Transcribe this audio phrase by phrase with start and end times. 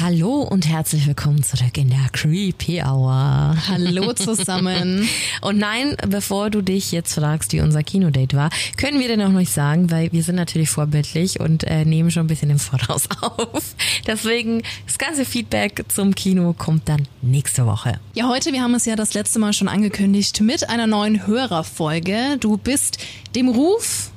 [0.00, 3.54] Hallo und herzlich willkommen zurück in der Creepy Hour.
[3.68, 5.06] Hallo zusammen.
[5.42, 8.48] und nein, bevor du dich jetzt fragst, wie unser Kinodate war,
[8.78, 12.24] können wir dir noch nicht sagen, weil wir sind natürlich vorbildlich und äh, nehmen schon
[12.24, 13.74] ein bisschen im Voraus auf.
[14.06, 18.00] Deswegen, das ganze Feedback zum Kino kommt dann nächste Woche.
[18.14, 22.38] Ja, heute, wir haben es ja das letzte Mal schon angekündigt, mit einer neuen Hörerfolge.
[22.40, 22.96] Du bist
[23.34, 24.12] dem Ruf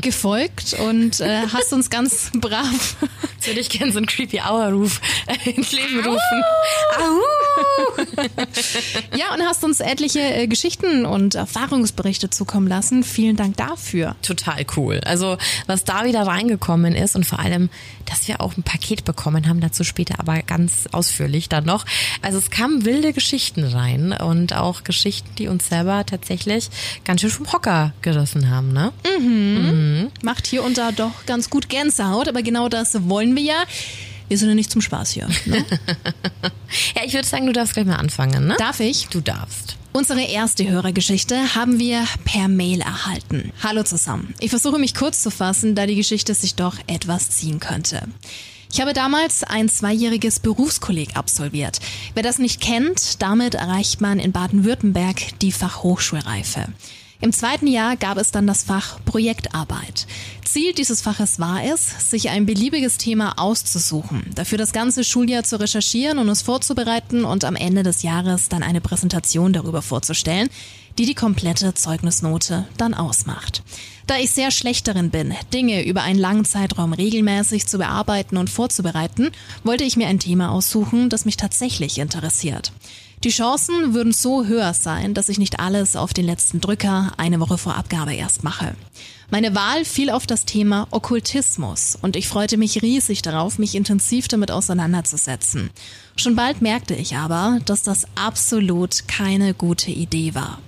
[0.00, 2.96] gefolgt und äh, hast uns ganz brav.
[3.36, 5.00] Jetzt würde ich gerne so einen Creepy Hour-Ruf
[5.44, 6.42] ins Leben rufen.
[6.98, 7.20] Au!
[9.16, 13.04] ja, und hast uns etliche äh, Geschichten und Erfahrungsberichte zukommen lassen.
[13.04, 14.16] Vielen Dank dafür.
[14.22, 15.00] Total cool.
[15.04, 17.70] Also, was da wieder reingekommen ist und vor allem,
[18.06, 21.84] dass wir auch ein Paket bekommen haben, dazu später aber ganz ausführlich dann noch.
[22.22, 26.70] Also, es kamen wilde Geschichten rein und auch Geschichten, die uns selber tatsächlich
[27.04, 28.92] ganz schön vom Hocker gerissen haben, ne?
[29.18, 29.28] Mhm.
[29.28, 29.87] Mhm.
[30.22, 33.64] Macht hier und da doch ganz gut Gänsehaut, aber genau das wollen wir ja.
[34.28, 35.28] Wir sind ja nicht zum Spaß hier.
[35.46, 35.64] Ne?
[36.96, 38.56] ja, ich würde sagen, du darfst gleich mal anfangen, ne?
[38.58, 39.08] Darf ich?
[39.08, 39.76] Du darfst.
[39.92, 43.52] Unsere erste Hörergeschichte haben wir per Mail erhalten.
[43.62, 44.34] Hallo zusammen.
[44.38, 48.02] Ich versuche mich kurz zu fassen, da die Geschichte sich doch etwas ziehen könnte.
[48.70, 51.80] Ich habe damals ein zweijähriges Berufskolleg absolviert.
[52.12, 56.66] Wer das nicht kennt, damit erreicht man in Baden-Württemberg die Fachhochschulreife.
[57.20, 60.06] Im zweiten Jahr gab es dann das Fach Projektarbeit.
[60.44, 65.58] Ziel dieses Faches war es, sich ein beliebiges Thema auszusuchen, dafür das ganze Schuljahr zu
[65.58, 70.48] recherchieren und es vorzubereiten und am Ende des Jahres dann eine Präsentation darüber vorzustellen,
[70.96, 73.64] die die komplette Zeugnisnote dann ausmacht.
[74.06, 78.48] Da ich sehr schlecht darin bin, Dinge über einen langen Zeitraum regelmäßig zu bearbeiten und
[78.48, 79.32] vorzubereiten,
[79.64, 82.72] wollte ich mir ein Thema aussuchen, das mich tatsächlich interessiert.
[83.24, 87.40] Die Chancen würden so höher sein, dass ich nicht alles auf den letzten Drücker eine
[87.40, 88.76] Woche vor Abgabe erst mache.
[89.28, 94.28] Meine Wahl fiel auf das Thema Okkultismus und ich freute mich riesig darauf, mich intensiv
[94.28, 95.70] damit auseinanderzusetzen.
[96.14, 100.60] Schon bald merkte ich aber, dass das absolut keine gute Idee war.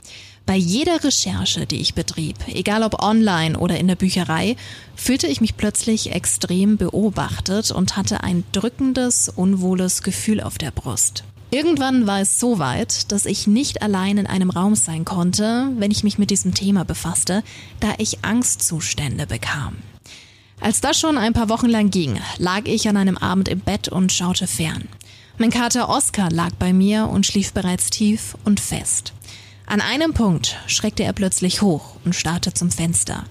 [0.44, 4.56] Bei jeder Recherche, die ich betrieb, egal ob online oder in der Bücherei,
[4.97, 11.22] fühlte ich mich plötzlich extrem beobachtet und hatte ein drückendes, unwohles Gefühl auf der Brust.
[11.53, 15.91] Irgendwann war es so weit, dass ich nicht allein in einem Raum sein konnte, wenn
[15.91, 17.43] ich mich mit diesem Thema befasste,
[17.81, 19.78] da ich Angstzustände bekam.
[20.60, 23.89] Als das schon ein paar Wochen lang ging, lag ich an einem Abend im Bett
[23.89, 24.89] und schaute fern.
[25.39, 29.12] Mein Kater Oscar lag bei mir und schlief bereits tief und fest.
[29.66, 33.25] An einem Punkt schreckte er plötzlich hoch und starrte zum Fenster.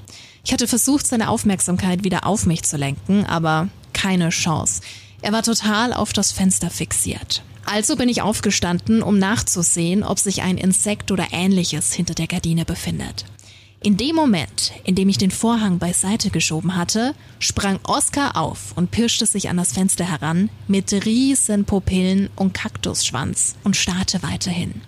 [0.43, 4.81] Ich hatte versucht, seine Aufmerksamkeit wieder auf mich zu lenken, aber keine Chance.
[5.21, 7.43] Er war total auf das Fenster fixiert.
[7.71, 12.65] Also bin ich aufgestanden, um nachzusehen, ob sich ein Insekt oder ähnliches hinter der Gardine
[12.65, 13.25] befindet.
[13.83, 18.89] In dem Moment, in dem ich den Vorhang beiseite geschoben hatte, sprang Oskar auf und
[18.89, 24.81] pirschte sich an das Fenster heran mit riesen Pupillen und Kaktusschwanz und starrte weiterhin.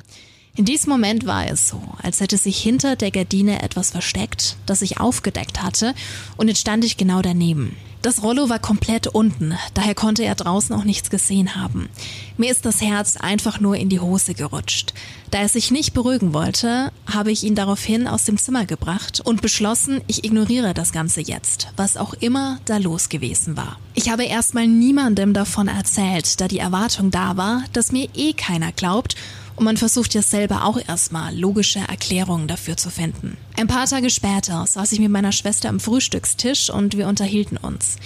[0.57, 4.81] In diesem Moment war es so, als hätte sich hinter der Gardine etwas versteckt, das
[4.81, 5.95] ich aufgedeckt hatte,
[6.35, 7.77] und jetzt stand ich genau daneben.
[8.01, 11.87] Das Rollo war komplett unten, daher konnte er draußen auch nichts gesehen haben.
[12.35, 14.93] Mir ist das Herz einfach nur in die Hose gerutscht.
[15.29, 19.41] Da er sich nicht beruhigen wollte, habe ich ihn daraufhin aus dem Zimmer gebracht und
[19.41, 23.79] beschlossen, ich ignoriere das Ganze jetzt, was auch immer da los gewesen war.
[23.93, 28.73] Ich habe erstmal niemandem davon erzählt, da die Erwartung da war, dass mir eh keiner
[28.73, 29.15] glaubt
[29.61, 33.37] und man versucht ja selber auch erstmal logische Erklärungen dafür zu finden.
[33.55, 37.97] Ein paar Tage später saß ich mit meiner Schwester am Frühstückstisch und wir unterhielten uns.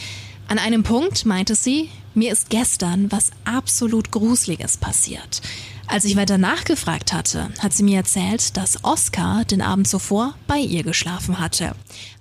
[0.49, 5.41] An einem Punkt meinte sie, mir ist gestern was absolut Gruseliges passiert.
[5.87, 10.57] Als ich weiter nachgefragt hatte, hat sie mir erzählt, dass Oscar den Abend zuvor bei
[10.57, 11.73] ihr geschlafen hatte.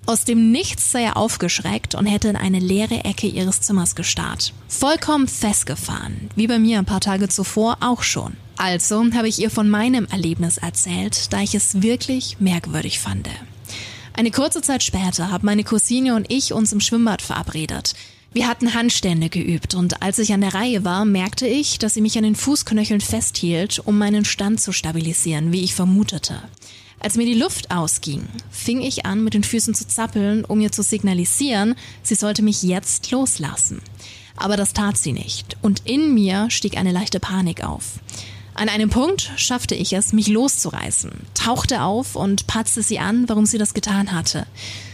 [0.07, 4.53] Aus dem Nichts sei er aufgeschreckt und hätte in eine leere Ecke ihres Zimmers gestarrt.
[4.69, 8.37] Vollkommen festgefahren, wie bei mir ein paar Tage zuvor auch schon.
[8.57, 13.29] Also habe ich ihr von meinem Erlebnis erzählt, da ich es wirklich merkwürdig fand.
[14.17, 17.95] Eine kurze Zeit später haben meine Cousine und ich uns im Schwimmbad verabredet.
[18.33, 22.01] Wir hatten Handstände geübt und als ich an der Reihe war, merkte ich, dass sie
[22.01, 26.41] mich an den Fußknöcheln festhielt, um meinen Stand zu stabilisieren, wie ich vermutete.
[27.01, 30.73] Als mir die Luft ausging, fing ich an, mit den Füßen zu zappeln, um ihr
[30.73, 33.83] zu signalisieren, sie sollte mich jetzt loslassen.
[34.37, 38.01] Aber das tat sie nicht, und in mir stieg eine leichte Panik auf.
[38.55, 43.47] An einem Punkt schaffte ich es, mich loszureißen, tauchte auf und patzte sie an, warum
[43.47, 44.47] sie das getan hatte.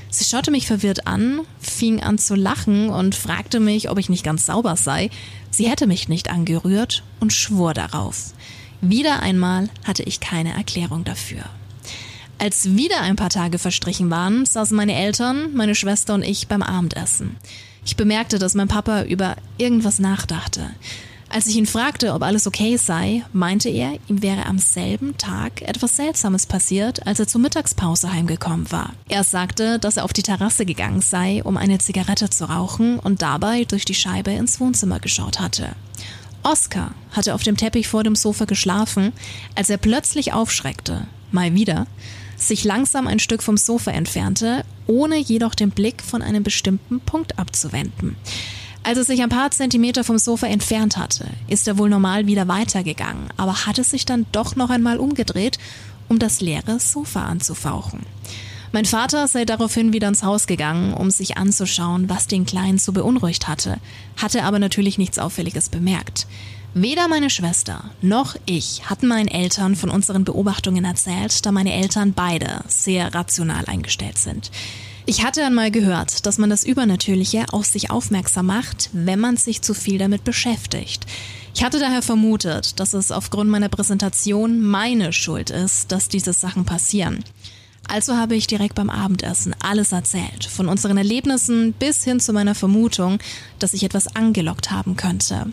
[0.08, 4.24] Sie schaute mich verwirrt an, fing an zu lachen und fragte mich, ob ich nicht
[4.24, 5.10] ganz sauber sei.
[5.50, 8.32] Sie hätte mich nicht angerührt und schwor darauf.
[8.80, 11.44] Wieder einmal hatte ich keine Erklärung dafür.
[12.38, 16.62] Als wieder ein paar Tage verstrichen waren, saßen meine Eltern, meine Schwester und ich beim
[16.62, 17.36] Abendessen.
[17.84, 20.70] Ich bemerkte, dass mein Papa über irgendwas nachdachte.
[21.32, 25.62] Als ich ihn fragte, ob alles okay sei, meinte er, ihm wäre am selben Tag
[25.62, 28.94] etwas Seltsames passiert, als er zur Mittagspause heimgekommen war.
[29.08, 33.22] Er sagte, dass er auf die Terrasse gegangen sei, um eine Zigarette zu rauchen und
[33.22, 35.76] dabei durch die Scheibe ins Wohnzimmer geschaut hatte.
[36.42, 39.12] Oscar hatte auf dem Teppich vor dem Sofa geschlafen,
[39.54, 41.86] als er plötzlich aufschreckte, mal wieder,
[42.36, 47.38] sich langsam ein Stück vom Sofa entfernte, ohne jedoch den Blick von einem bestimmten Punkt
[47.38, 48.16] abzuwenden.
[48.82, 52.48] Als er sich ein paar Zentimeter vom Sofa entfernt hatte, ist er wohl normal wieder
[52.48, 55.58] weitergegangen, aber hatte sich dann doch noch einmal umgedreht,
[56.08, 58.00] um das leere Sofa anzufauchen.
[58.72, 62.92] Mein Vater sei daraufhin wieder ins Haus gegangen, um sich anzuschauen, was den Kleinen so
[62.92, 63.78] beunruhigt hatte,
[64.16, 66.26] hatte aber natürlich nichts Auffälliges bemerkt.
[66.72, 72.12] Weder meine Schwester noch ich hatten meinen Eltern von unseren Beobachtungen erzählt, da meine Eltern
[72.12, 74.52] beide sehr rational eingestellt sind.
[75.10, 79.60] Ich hatte einmal gehört, dass man das Übernatürliche auf sich aufmerksam macht, wenn man sich
[79.60, 81.04] zu viel damit beschäftigt.
[81.52, 86.64] Ich hatte daher vermutet, dass es aufgrund meiner Präsentation meine Schuld ist, dass diese Sachen
[86.64, 87.24] passieren.
[87.88, 92.54] Also habe ich direkt beim Abendessen alles erzählt, von unseren Erlebnissen bis hin zu meiner
[92.54, 93.18] Vermutung,
[93.58, 95.46] dass ich etwas angelockt haben könnte.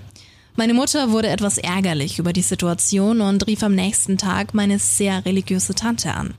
[0.55, 5.25] Meine Mutter wurde etwas ärgerlich über die Situation und rief am nächsten Tag meine sehr
[5.25, 6.35] religiöse Tante an.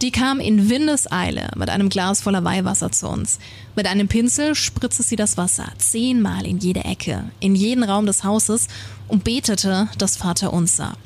[0.00, 3.40] Die kam in Windeseile mit einem Glas voller Weihwasser zu uns.
[3.74, 8.22] Mit einem Pinsel spritzte sie das Wasser zehnmal in jede Ecke, in jeden Raum des
[8.22, 8.68] Hauses
[9.08, 10.96] und betete das Vaterunser.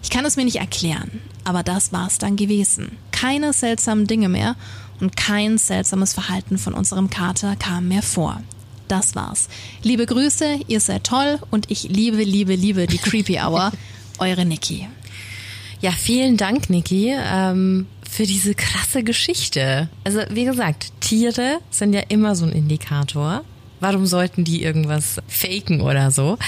[0.00, 2.96] Ich kann es mir nicht erklären, aber das war es dann gewesen.
[3.10, 4.54] Keine seltsamen Dinge mehr
[5.00, 8.40] und kein seltsames Verhalten von unserem Kater kam mehr vor.
[8.86, 9.48] Das war's.
[9.82, 13.72] Liebe Grüße, ihr seid toll und ich liebe, liebe, liebe die Creepy Hour.
[14.18, 14.86] Eure Niki.
[15.86, 17.14] Ja, vielen Dank, Niki.
[17.16, 19.88] Ähm, für diese krasse Geschichte.
[20.02, 23.44] Also wie gesagt, Tiere sind ja immer so ein Indikator.
[23.78, 26.38] Warum sollten die irgendwas faken oder so?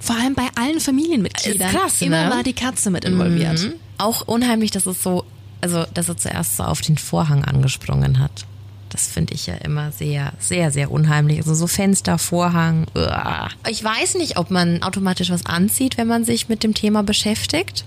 [0.00, 1.68] Vor allem bei allen Familienmitgliedern.
[1.68, 2.30] Ist krass, immer ne?
[2.34, 3.62] war die Katze mit involviert.
[3.62, 3.74] Mhm.
[3.98, 5.24] Auch unheimlich, dass es so,
[5.60, 8.46] also dass er zuerst so auf den Vorhang angesprungen hat.
[8.88, 11.38] Das finde ich ja immer sehr, sehr, sehr unheimlich.
[11.38, 12.86] Also so Fenster, Vorhang.
[12.96, 13.48] Uah.
[13.70, 17.84] Ich weiß nicht, ob man automatisch was anzieht, wenn man sich mit dem Thema beschäftigt.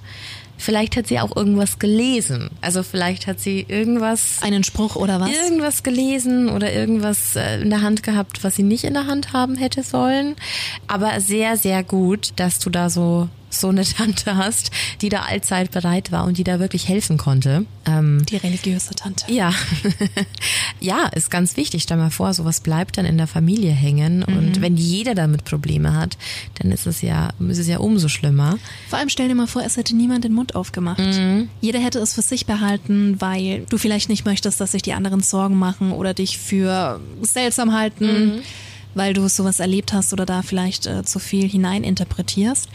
[0.57, 2.50] Vielleicht hat sie auch irgendwas gelesen.
[2.62, 4.42] Also vielleicht hat sie irgendwas.
[4.42, 5.30] Einen Spruch oder was?
[5.30, 9.34] Irgendwas gelesen oder irgendwas äh, in der Hand gehabt, was sie nicht in der Hand
[9.34, 10.36] haben hätte sollen.
[10.88, 14.72] Aber sehr, sehr gut, dass du da so so eine Tante hast,
[15.02, 17.66] die da allzeit bereit war und die da wirklich helfen konnte.
[17.86, 19.31] Ähm, die religiöse Tante.
[19.31, 19.54] ja,
[20.80, 21.84] ja, ist ganz wichtig.
[21.84, 25.94] Stell mal vor, sowas bleibt dann in der Familie hängen und wenn jeder damit Probleme
[25.94, 26.18] hat,
[26.56, 28.57] dann ist es ja, ist es ja umso schlimmer.
[28.90, 31.01] Vor allem stell dir mal vor, es hätte niemand den Mund aufgemacht.
[31.62, 35.22] Jeder hätte es für sich behalten, weil du vielleicht nicht möchtest, dass sich die anderen
[35.22, 38.42] Sorgen machen oder dich für seltsam halten,
[38.94, 42.69] weil du sowas erlebt hast oder da vielleicht äh, zu viel hineininterpretierst.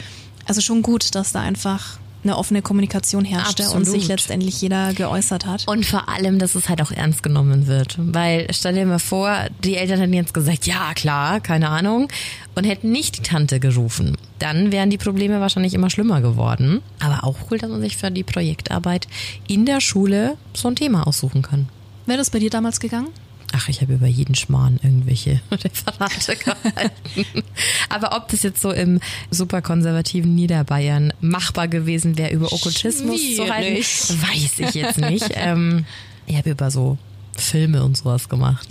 [0.50, 4.08] Also schon gut, dass da einfach eine offene Kommunikation herrschte und sich Absolut.
[4.08, 5.68] letztendlich jeder geäußert hat.
[5.68, 7.94] Und vor allem, dass es halt auch ernst genommen wird.
[8.00, 9.32] Weil stell dir mal vor,
[9.62, 12.08] die Eltern hätten jetzt gesagt, ja klar, keine Ahnung,
[12.56, 14.16] und hätten nicht die Tante gerufen.
[14.40, 16.82] Dann wären die Probleme wahrscheinlich immer schlimmer geworden.
[16.98, 19.06] Aber auch cool, dass man sich für die Projektarbeit
[19.46, 21.68] in der Schule so ein Thema aussuchen kann.
[22.06, 23.10] Wäre das bei dir damals gegangen?
[23.52, 27.44] Ach, ich habe über jeden Schmarrn irgendwelche Referate gehalten.
[27.88, 33.52] Aber ob das jetzt so im super konservativen Niederbayern machbar gewesen wäre, über Okkultismus zu
[33.52, 35.30] halten, weiß ich jetzt nicht.
[35.34, 35.84] ähm,
[36.26, 36.96] ich habe über so
[37.40, 38.68] Filme und sowas gemacht.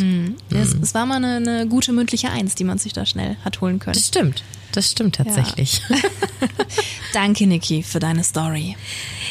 [0.50, 3.62] Es, es war mal eine, eine gute mündliche Eins, die man sich da schnell hat
[3.62, 3.94] holen können.
[3.94, 4.44] Das stimmt.
[4.72, 5.82] Das stimmt tatsächlich.
[7.14, 8.78] Danke, Niki, für deine Story.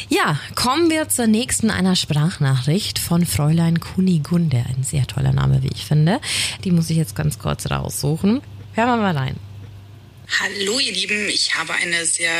[0.09, 4.57] Ja, kommen wir zur nächsten einer Sprachnachricht von Fräulein Kunigunde.
[4.57, 6.19] Ein sehr toller Name, wie ich finde.
[6.63, 8.41] Die muss ich jetzt ganz kurz raussuchen.
[8.73, 9.35] Hören wir mal rein.
[10.41, 12.31] Hallo ihr Lieben, ich habe eine sehr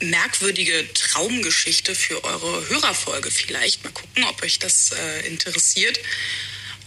[0.00, 3.84] merkwürdige Traumgeschichte für eure Hörerfolge vielleicht.
[3.84, 5.98] Mal gucken, ob euch das äh, interessiert.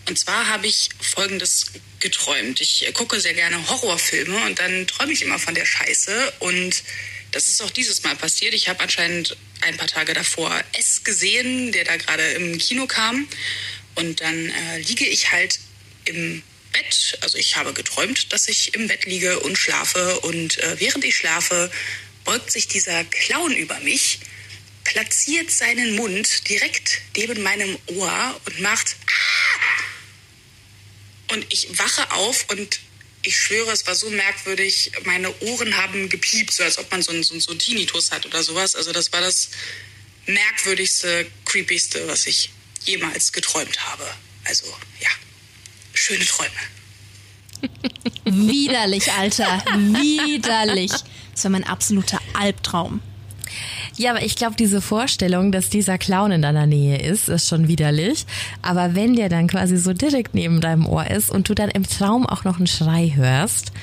[0.07, 1.67] Und zwar habe ich Folgendes
[1.99, 2.61] geträumt.
[2.61, 6.33] Ich äh, gucke sehr gerne Horrorfilme und dann träume ich immer von der Scheiße.
[6.39, 6.83] Und
[7.31, 8.53] das ist auch dieses Mal passiert.
[8.53, 13.27] Ich habe anscheinend ein paar Tage davor S gesehen, der da gerade im Kino kam.
[13.95, 15.59] Und dann äh, liege ich halt
[16.05, 17.17] im Bett.
[17.21, 20.19] Also ich habe geträumt, dass ich im Bett liege und schlafe.
[20.21, 21.71] Und äh, während ich schlafe,
[22.29, 24.19] beugt sich dieser Clown über mich,
[24.83, 29.83] platziert seinen Mund direkt neben meinem Ohr und macht "Ah!"
[31.33, 32.81] und ich wache auf und
[33.23, 34.91] ich schwöre, es war so merkwürdig.
[35.05, 38.43] Meine Ohren haben gepiept, so als ob man so einen, so einen, Tinnitus hat oder
[38.43, 38.75] sowas.
[38.75, 39.49] Also das war das
[40.27, 42.51] merkwürdigste, creepyste, was ich
[42.85, 44.07] jemals geträumt habe.
[44.43, 44.67] Also
[44.99, 45.09] ja,
[45.95, 46.78] schöne Träume.
[48.25, 49.47] Widerlich, Alter.
[49.75, 50.91] Widerlich.
[51.33, 53.01] Das war mein absoluter Albtraum.
[53.97, 57.67] Ja, aber ich glaube, diese Vorstellung, dass dieser Clown in deiner Nähe ist, ist schon
[57.67, 58.25] widerlich.
[58.61, 61.83] Aber wenn der dann quasi so direkt neben deinem Ohr ist und du dann im
[61.83, 63.73] Traum auch noch einen Schrei hörst,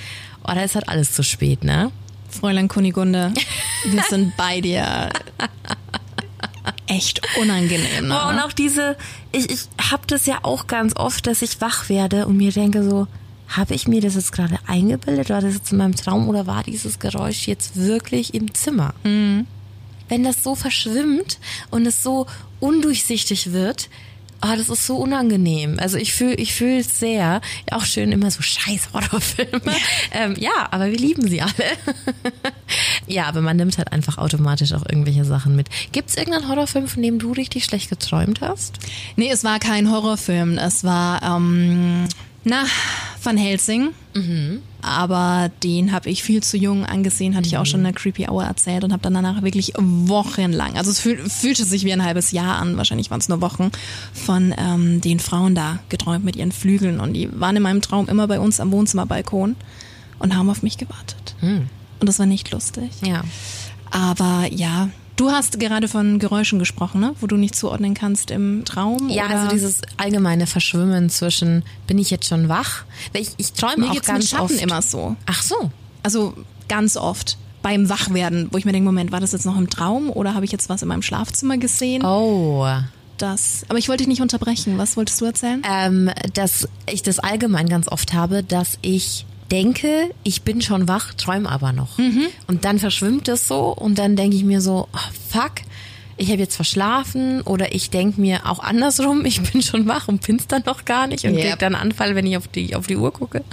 [0.45, 1.90] oh, da ist halt alles zu spät, ne?
[2.30, 3.33] Fräulein Kunigunde,
[3.85, 5.11] wir sind bei dir.
[6.87, 8.09] Echt unangenehm.
[8.09, 8.18] Ne?
[8.18, 8.97] Oh, und auch diese,
[9.33, 12.83] ich, ich hab das ja auch ganz oft, dass ich wach werde und mir denke
[12.85, 13.06] so,
[13.49, 15.31] habe ich mir das jetzt gerade eingebildet?
[15.31, 18.95] War das jetzt in meinem Traum oder war dieses Geräusch jetzt wirklich im Zimmer?
[19.05, 19.47] Mhm
[20.09, 21.38] wenn das so verschwimmt
[21.71, 22.26] und es so
[22.61, 23.88] undurchsichtig wird,
[24.43, 25.79] Oh, das ist so unangenehm.
[25.81, 27.41] Also ich fühle ich fühle es sehr.
[27.71, 29.62] Auch schön immer so scheiß Horrorfilme.
[29.65, 29.73] Ja.
[30.12, 31.55] Ähm, ja, aber wir lieben sie alle.
[33.07, 35.69] ja, aber man nimmt halt einfach automatisch auch irgendwelche Sachen mit.
[35.93, 38.79] Gibt es irgendeinen Horrorfilm, von dem du richtig schlecht geträumt hast?
[39.17, 40.59] Nee, es war kein Horrorfilm.
[40.59, 42.07] Es war, ähm,
[42.47, 42.65] na,
[43.23, 43.88] Van Helsing.
[44.15, 44.62] Mhm.
[44.81, 48.29] Aber den habe ich viel zu jung angesehen, hatte ich auch schon in der Creepy
[48.29, 52.05] Hour erzählt und habe dann danach wirklich wochenlang, also es fühl, fühlte sich wie ein
[52.05, 53.73] halbes Jahr an, wahrscheinlich waren es nur Wochen,
[54.12, 57.00] von ähm, den Frauen da geträumt mit ihren Flügeln.
[57.00, 59.57] Und die waren in meinem Traum immer bei uns am Wohnzimmerbalkon
[60.21, 61.35] und haben auf mich gewartet.
[61.41, 61.69] Mhm.
[61.99, 62.91] Und das war nicht lustig.
[63.05, 63.25] Ja.
[63.91, 67.14] Aber ja, Du hast gerade von Geräuschen gesprochen, ne?
[67.20, 69.08] wo du nicht zuordnen kannst im Traum.
[69.08, 69.40] Ja, oder?
[69.40, 72.85] also dieses allgemeine Verschwimmen zwischen, bin ich jetzt schon wach?
[73.14, 74.62] Ich, ich träume auch ganz mit Schatten oft.
[74.62, 75.16] immer so.
[75.25, 75.70] Ach so.
[76.02, 76.35] Also
[76.68, 80.11] ganz oft beim Wachwerden, wo ich mir denke, Moment, war das jetzt noch im Traum
[80.11, 82.04] oder habe ich jetzt was in meinem Schlafzimmer gesehen?
[82.04, 82.66] Oh.
[83.16, 84.76] Das, aber ich wollte dich nicht unterbrechen.
[84.76, 85.62] Was wolltest du erzählen?
[85.68, 91.15] Ähm, dass ich das allgemein ganz oft habe, dass ich denke, ich bin schon wach,
[91.15, 91.99] träume aber noch.
[91.99, 92.26] Mhm.
[92.47, 94.99] Und dann verschwimmt es so und dann denke ich mir so, oh,
[95.29, 95.53] fuck,
[96.17, 100.26] ich habe jetzt verschlafen oder ich denke mir auch andersrum, ich bin schon wach und
[100.26, 101.43] bin's dann noch gar nicht und yep.
[101.43, 103.45] krieg dann Anfall, wenn ich auf die auf die Uhr gucke.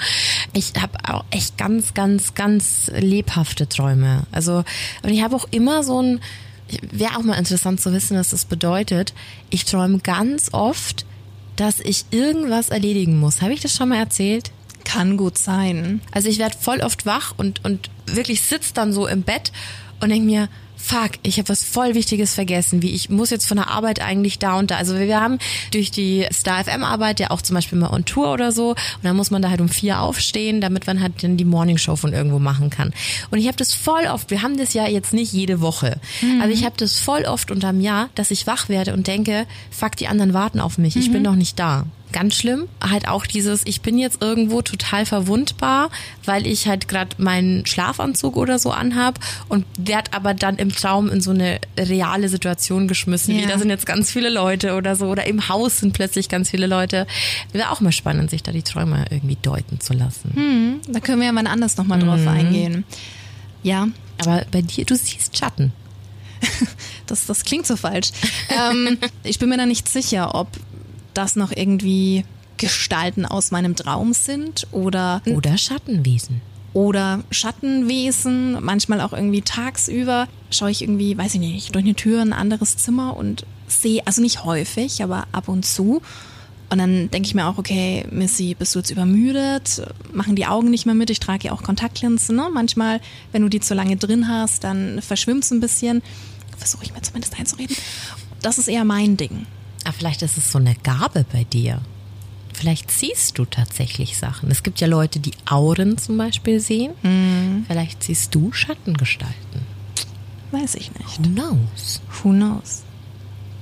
[0.54, 4.24] Ich habe auch echt ganz ganz ganz lebhafte Träume.
[4.32, 4.64] Also
[5.04, 6.22] und ich habe auch immer so ein
[6.92, 9.14] wäre auch mal interessant zu wissen, was das bedeutet.
[9.50, 11.06] Ich träume ganz oft,
[11.56, 13.42] dass ich irgendwas erledigen muss.
[13.42, 14.52] Habe ich das schon mal erzählt?
[14.84, 16.02] Kann gut sein.
[16.12, 19.52] Also ich werde voll oft wach und, und wirklich sitze dann so im Bett
[20.00, 20.50] und denke mir,
[20.84, 24.38] fuck, ich habe was voll Wichtiges vergessen, wie ich muss jetzt von der Arbeit eigentlich
[24.38, 24.76] da und da.
[24.76, 25.40] Also wir haben
[25.72, 29.04] durch die Star FM Arbeit ja auch zum Beispiel mal on Tour oder so und
[29.04, 31.96] dann muss man da halt um vier aufstehen, damit man halt dann die Morning Show
[31.96, 32.94] von irgendwo machen kann.
[33.32, 36.42] Und ich habe das voll oft, wir haben das ja jetzt nicht jede Woche, mhm.
[36.42, 39.96] aber ich habe das voll oft unterm Jahr, dass ich wach werde und denke, fuck,
[39.96, 41.14] die anderen warten auf mich, ich mhm.
[41.14, 42.70] bin noch nicht da ganz schlimm.
[42.82, 45.90] Halt auch dieses, ich bin jetzt irgendwo total verwundbar,
[46.24, 51.10] weil ich halt gerade meinen Schlafanzug oder so anhab und werd aber dann im Traum
[51.10, 53.42] in so eine reale Situation geschmissen, ja.
[53.42, 56.50] wie da sind jetzt ganz viele Leute oder so oder im Haus sind plötzlich ganz
[56.50, 57.06] viele Leute.
[57.52, 60.32] Wäre auch mal spannend, sich da die Träume irgendwie deuten zu lassen.
[60.34, 62.28] Hm, da können wir ja mal anders nochmal drauf mhm.
[62.28, 62.84] eingehen.
[63.64, 63.88] Ja.
[64.20, 65.74] Aber bei dir, du siehst Schatten.
[67.08, 68.12] das, das klingt so falsch.
[68.50, 70.48] ähm, ich bin mir da nicht sicher, ob
[71.14, 72.26] das noch irgendwie
[72.58, 76.42] Gestalten aus meinem Traum sind oder oder Schattenwesen
[76.74, 82.22] oder Schattenwesen, manchmal auch irgendwie tagsüber schaue ich irgendwie, weiß ich nicht, durch eine Tür
[82.22, 86.02] ein anderes Zimmer und sehe, also nicht häufig, aber ab und zu.
[86.70, 89.84] Und dann denke ich mir auch, okay, Missy, bist du jetzt übermüdet?
[90.12, 91.12] Machen die Augen nicht mehr mit?
[91.12, 92.36] Ich trage ja auch Kontaktlinsen.
[92.36, 92.50] Ne?
[92.52, 93.00] Manchmal,
[93.32, 96.02] wenn du die zu lange drin hast, dann verschwimmt es ein bisschen.
[96.58, 97.76] Versuche ich mir zumindest einzureden.
[98.42, 99.46] Das ist eher mein Ding.
[99.84, 101.82] Ah, vielleicht ist es so eine Gabe bei dir.
[102.54, 104.50] Vielleicht siehst du tatsächlich Sachen.
[104.52, 106.94] Es gibt ja Leute, die Auren zum Beispiel sehen.
[107.02, 107.66] Mhm.
[107.68, 109.62] Vielleicht siehst du Schattengestalten.
[110.52, 111.20] Weiß ich nicht.
[111.20, 112.02] Who knows?
[112.22, 112.84] Who knows?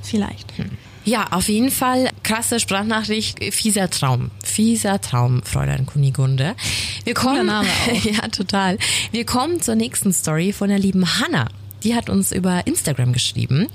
[0.02, 0.58] Vielleicht.
[0.58, 0.72] Hm.
[1.06, 4.30] Ja, auf jeden Fall krasse Sprachnachricht, fieser Traum.
[4.44, 6.56] Fieser Traum, Fräulein Kunigunde.
[7.06, 8.04] Wir kommen, Name auch.
[8.04, 8.78] ja, total.
[9.12, 11.48] Wir kommen zur nächsten Story von der lieben Hanna.
[11.84, 13.68] Die hat uns über Instagram geschrieben.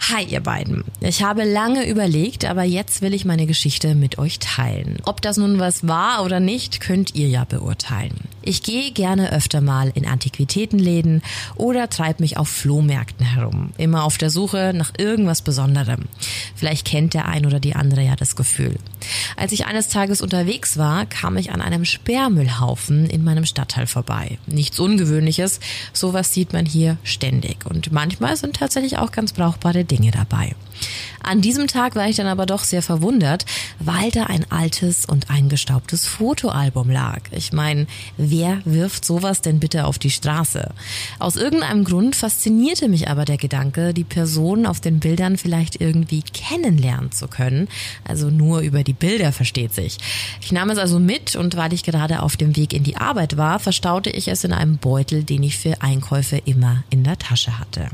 [0.00, 0.84] Hi ihr beiden.
[1.00, 4.98] Ich habe lange überlegt, aber jetzt will ich meine Geschichte mit euch teilen.
[5.04, 8.14] Ob das nun was war oder nicht, könnt ihr ja beurteilen.
[8.42, 11.22] Ich gehe gerne öfter mal in Antiquitätenläden
[11.56, 16.02] oder treibe mich auf Flohmärkten herum, immer auf der Suche nach irgendwas Besonderem.
[16.54, 18.76] Vielleicht kennt der ein oder die andere ja das Gefühl.
[19.36, 24.38] Als ich eines Tages unterwegs war, kam ich an einem Sperrmüllhaufen in meinem Stadtteil vorbei.
[24.46, 25.58] Nichts Ungewöhnliches,
[25.92, 30.54] sowas sieht man hier ständig und manchmal sind tatsächlich auch ganz brauchbare Dinge dabei.
[31.22, 33.46] An diesem Tag war ich dann aber doch sehr verwundert,
[33.80, 37.20] weil da ein altes und eingestaubtes Fotoalbum lag.
[37.32, 40.70] Ich meine, wer wirft sowas denn bitte auf die Straße?
[41.18, 46.22] Aus irgendeinem Grund faszinierte mich aber der Gedanke, die Person auf den Bildern vielleicht irgendwie
[46.22, 47.66] kennenlernen zu können.
[48.04, 49.98] Also nur über die Bilder versteht sich.
[50.40, 53.36] Ich nahm es also mit und weil ich gerade auf dem Weg in die Arbeit
[53.36, 57.58] war, verstaute ich es in einem Beutel, den ich für Einkäufe immer in der Tasche
[57.58, 57.88] hatte.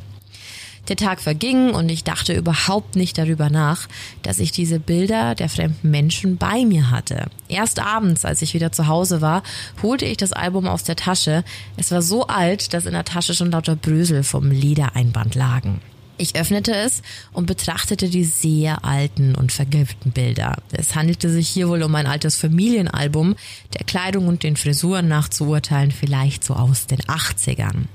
[0.88, 3.88] Der Tag verging und ich dachte überhaupt nicht darüber nach,
[4.22, 7.26] dass ich diese Bilder der fremden Menschen bei mir hatte.
[7.48, 9.44] Erst abends, als ich wieder zu Hause war,
[9.82, 11.44] holte ich das Album aus der Tasche.
[11.76, 15.80] Es war so alt, dass in der Tasche schon lauter Brösel vom Ledereinband lagen.
[16.22, 17.02] Ich öffnete es
[17.32, 20.58] und betrachtete die sehr alten und vergilbten Bilder.
[20.70, 23.34] Es handelte sich hier wohl um ein altes Familienalbum,
[23.76, 27.86] der Kleidung und den Frisuren nach zu urteilen vielleicht so aus den 80ern.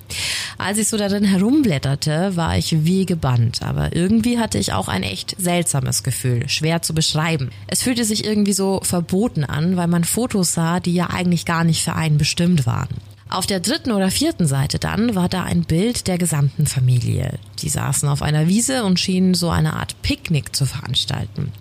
[0.57, 5.03] Als ich so darin herumblätterte, war ich wie gebannt, aber irgendwie hatte ich auch ein
[5.03, 7.51] echt seltsames Gefühl, schwer zu beschreiben.
[7.67, 11.63] Es fühlte sich irgendwie so verboten an, weil man Fotos sah, die ja eigentlich gar
[11.63, 12.89] nicht für einen bestimmt waren.
[13.29, 17.39] Auf der dritten oder vierten Seite dann war da ein Bild der gesamten Familie.
[17.59, 21.51] Die saßen auf einer Wiese und schienen so eine Art Picknick zu veranstalten.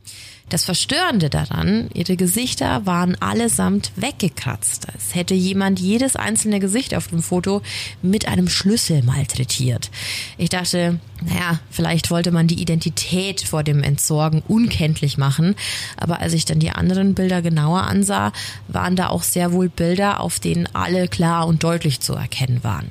[0.48, 4.86] Das Verstörende daran, ihre Gesichter waren allesamt weggekratzt.
[4.96, 7.62] Es hätte jemand jedes einzelne Gesicht auf dem Foto
[8.00, 9.90] mit einem Schlüssel malträtiert.
[10.38, 15.56] Ich dachte, naja, vielleicht wollte man die Identität vor dem Entsorgen unkenntlich machen.
[15.96, 18.30] Aber als ich dann die anderen Bilder genauer ansah,
[18.68, 22.86] waren da auch sehr wohl Bilder, auf denen alle klar und deutlich zu erkennen waren.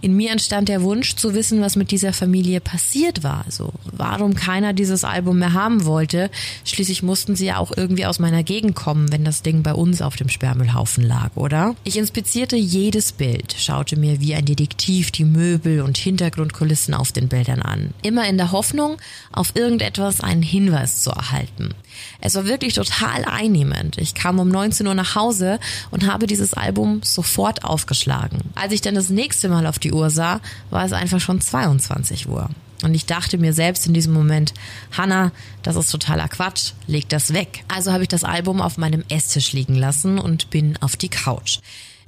[0.00, 3.42] In mir entstand der Wunsch zu wissen, was mit dieser Familie passiert war.
[3.46, 6.30] Also warum keiner dieses Album mehr haben wollte.
[6.64, 10.00] Schließlich mussten sie ja auch irgendwie aus meiner Gegend kommen, wenn das Ding bei uns
[10.00, 11.74] auf dem Sperrmüllhaufen lag, oder?
[11.82, 17.28] Ich inspizierte jedes Bild, schaute mir wie ein Detektiv die Möbel und Hintergrundkulissen auf den
[17.28, 17.92] Bildern an.
[18.02, 18.98] Immer in der Hoffnung,
[19.32, 21.74] auf irgendetwas einen Hinweis zu erhalten.
[22.20, 23.98] Es war wirklich total einnehmend.
[23.98, 25.58] Ich kam um 19 Uhr nach Hause
[25.90, 28.38] und habe dieses Album sofort aufgeschlagen.
[28.54, 30.40] Als ich dann das nächste Mal auf die Uhr sah,
[30.70, 32.48] war es einfach schon 22 Uhr.
[32.82, 34.54] Und ich dachte mir selbst in diesem Moment,
[34.96, 37.64] Hanna, das ist totaler Quatsch, leg das weg.
[37.68, 41.58] Also habe ich das Album auf meinem Esstisch liegen lassen und bin auf die Couch.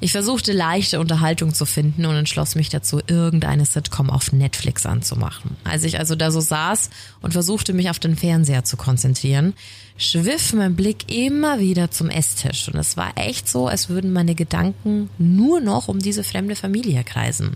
[0.02, 5.58] Ich versuchte leichte Unterhaltung zu finden und entschloss mich dazu, irgendeine Sitcom auf Netflix anzumachen.
[5.64, 6.88] Als ich also da so saß
[7.20, 9.52] und versuchte, mich auf den Fernseher zu konzentrieren,
[9.98, 14.34] schwiff mein Blick immer wieder zum Esstisch und es war echt so, als würden meine
[14.34, 17.52] Gedanken nur noch um diese fremde Familie kreisen.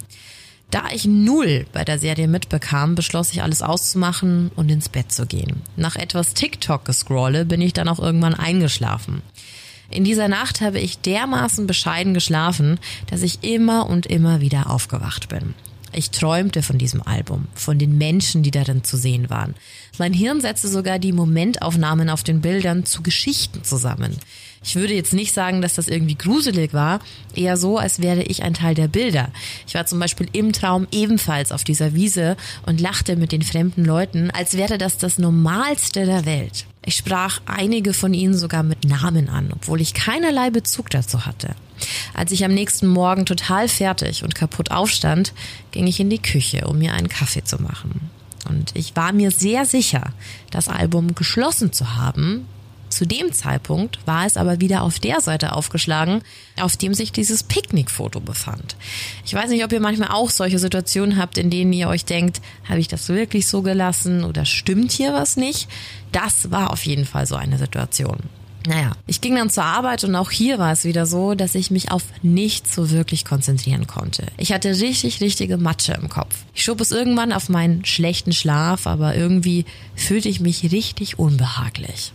[0.70, 5.24] Da ich null bei der Serie mitbekam, beschloss ich alles auszumachen und ins Bett zu
[5.24, 5.62] gehen.
[5.76, 9.22] Nach etwas TikTok-Gescrolle bin ich dann auch irgendwann eingeschlafen.
[9.94, 12.80] In dieser Nacht habe ich dermaßen bescheiden geschlafen,
[13.11, 15.54] dass ich immer und immer wieder aufgewacht bin.
[15.92, 19.54] Ich träumte von diesem Album, von den Menschen, die darin zu sehen waren.
[19.96, 24.16] Mein Hirn setzte sogar die Momentaufnahmen auf den Bildern zu Geschichten zusammen.
[24.64, 27.00] Ich würde jetzt nicht sagen, dass das irgendwie gruselig war,
[27.35, 29.29] eher so, als wäre ich ein Teil der Bilder.
[29.66, 33.85] Ich war zum Beispiel im Traum ebenfalls auf dieser Wiese und lachte mit den fremden
[33.85, 36.64] Leuten, als wäre das das Normalste der Welt.
[36.83, 41.55] Ich sprach einige von ihnen sogar mit Namen an, obwohl ich keinerlei Bezug dazu hatte.
[42.14, 45.35] Als ich am nächsten Morgen total fertig und kaputt aufstand,
[45.72, 48.11] ging ich in die Küche, um mir einen Kaffee zu machen.
[48.48, 50.12] Und ich war mir sehr sicher,
[50.50, 52.46] das Album geschlossen zu haben,
[52.94, 56.22] zu dem Zeitpunkt war es aber wieder auf der Seite aufgeschlagen,
[56.61, 58.76] auf dem sich dieses Picknickfoto befand.
[59.24, 62.40] Ich weiß nicht, ob ihr manchmal auch solche Situationen habt, in denen ihr euch denkt,
[62.68, 65.68] habe ich das wirklich so gelassen oder stimmt hier was nicht?
[66.12, 68.18] Das war auf jeden Fall so eine Situation.
[68.66, 71.70] Naja, ich ging dann zur Arbeit und auch hier war es wieder so, dass ich
[71.70, 74.26] mich auf nichts so wirklich konzentrieren konnte.
[74.38, 76.35] Ich hatte richtig, richtige Matsche im Kopf.
[76.54, 82.12] Ich schob es irgendwann auf meinen schlechten Schlaf, aber irgendwie fühlte ich mich richtig unbehaglich.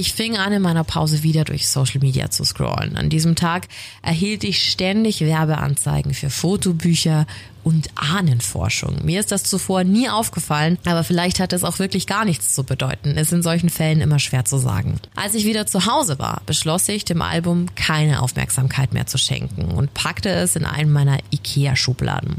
[0.00, 2.96] Ich fing an, in meiner Pause wieder durch Social Media zu scrollen.
[2.96, 3.66] An diesem Tag
[4.00, 7.26] erhielt ich ständig Werbeanzeigen für Fotobücher
[7.64, 8.98] und Ahnenforschung.
[9.02, 12.62] Mir ist das zuvor nie aufgefallen, aber vielleicht hat es auch wirklich gar nichts zu
[12.62, 13.16] bedeuten.
[13.16, 15.00] Ist in solchen Fällen immer schwer zu sagen.
[15.16, 19.64] Als ich wieder zu Hause war, beschloss ich, dem Album keine Aufmerksamkeit mehr zu schenken
[19.64, 22.36] und packte es in einen meiner Ikea-Schubladen.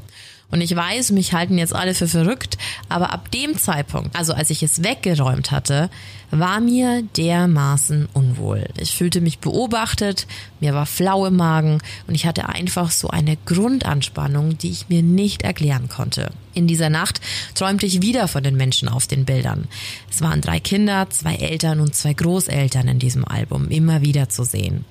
[0.51, 2.57] Und ich weiß, mich halten jetzt alle für verrückt,
[2.87, 5.89] aber ab dem Zeitpunkt, also als ich es weggeräumt hatte,
[6.31, 8.67] war mir dermaßen unwohl.
[8.77, 10.27] Ich fühlte mich beobachtet,
[10.59, 15.03] mir war flau im Magen und ich hatte einfach so eine Grundanspannung, die ich mir
[15.03, 16.31] nicht erklären konnte.
[16.53, 17.21] In dieser Nacht
[17.53, 19.67] träumte ich wieder von den Menschen auf den Bildern.
[20.09, 24.43] Es waren drei Kinder, zwei Eltern und zwei Großeltern in diesem Album immer wieder zu
[24.43, 24.85] sehen.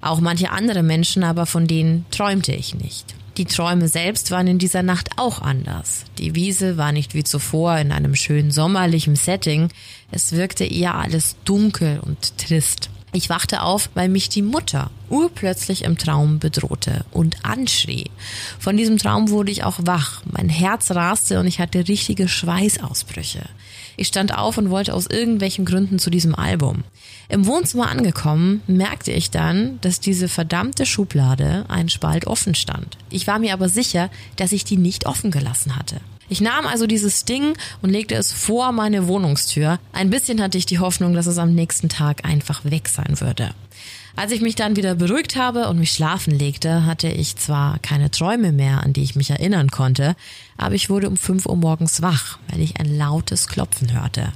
[0.00, 3.14] Auch manche andere Menschen, aber von denen träumte ich nicht.
[3.40, 6.04] Die Träume selbst waren in dieser Nacht auch anders.
[6.18, 9.70] Die Wiese war nicht wie zuvor in einem schönen sommerlichen Setting.
[10.10, 12.90] Es wirkte eher alles dunkel und trist.
[13.14, 18.10] Ich wachte auf, weil mich die Mutter urplötzlich im Traum bedrohte und anschrie.
[18.58, 20.20] Von diesem Traum wurde ich auch wach.
[20.30, 23.46] Mein Herz raste und ich hatte richtige Schweißausbrüche.
[23.96, 26.84] Ich stand auf und wollte aus irgendwelchen Gründen zu diesem Album.
[27.30, 32.98] Im Wohnzimmer angekommen, merkte ich dann, dass diese verdammte Schublade einen Spalt offen stand.
[33.08, 36.00] Ich war mir aber sicher, dass ich die nicht offen gelassen hatte.
[36.28, 39.78] Ich nahm also dieses Ding und legte es vor meine Wohnungstür.
[39.92, 43.54] Ein bisschen hatte ich die Hoffnung, dass es am nächsten Tag einfach weg sein würde.
[44.16, 48.10] Als ich mich dann wieder beruhigt habe und mich schlafen legte, hatte ich zwar keine
[48.10, 50.16] Träume mehr, an die ich mich erinnern konnte,
[50.56, 54.32] aber ich wurde um 5 Uhr morgens wach, weil ich ein lautes Klopfen hörte.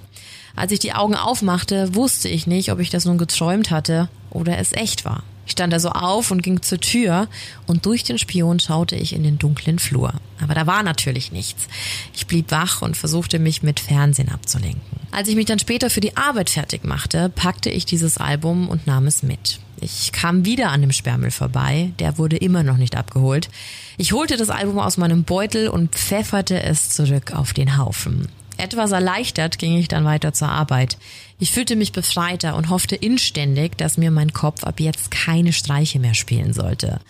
[0.56, 4.58] Als ich die Augen aufmachte, wusste ich nicht, ob ich das nun geträumt hatte oder
[4.58, 5.22] es echt war.
[5.46, 7.28] Ich stand also auf und ging zur Tür
[7.66, 10.14] und durch den Spion schaute ich in den dunklen Flur.
[10.42, 11.68] Aber da war natürlich nichts.
[12.14, 14.80] Ich blieb wach und versuchte mich mit Fernsehen abzulenken.
[15.10, 18.86] Als ich mich dann später für die Arbeit fertig machte, packte ich dieses Album und
[18.86, 19.60] nahm es mit.
[19.80, 23.50] Ich kam wieder an dem Sperrmüll vorbei, der wurde immer noch nicht abgeholt.
[23.98, 28.28] Ich holte das Album aus meinem Beutel und pfefferte es zurück auf den Haufen.
[28.56, 30.96] Etwas erleichtert ging ich dann weiter zur Arbeit.
[31.38, 35.98] Ich fühlte mich befreiter und hoffte inständig, dass mir mein Kopf ab jetzt keine Streiche
[35.98, 37.00] mehr spielen sollte.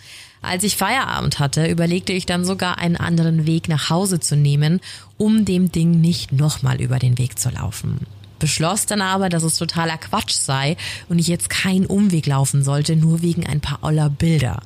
[0.41, 4.79] Als ich Feierabend hatte, überlegte ich dann sogar einen anderen Weg nach Hause zu nehmen,
[5.17, 8.01] um dem Ding nicht nochmal über den Weg zu laufen.
[8.37, 10.77] Beschloss dann aber, dass es totaler Quatsch sei
[11.09, 14.61] und ich jetzt keinen Umweg laufen sollte, nur wegen ein paar oller Bilder.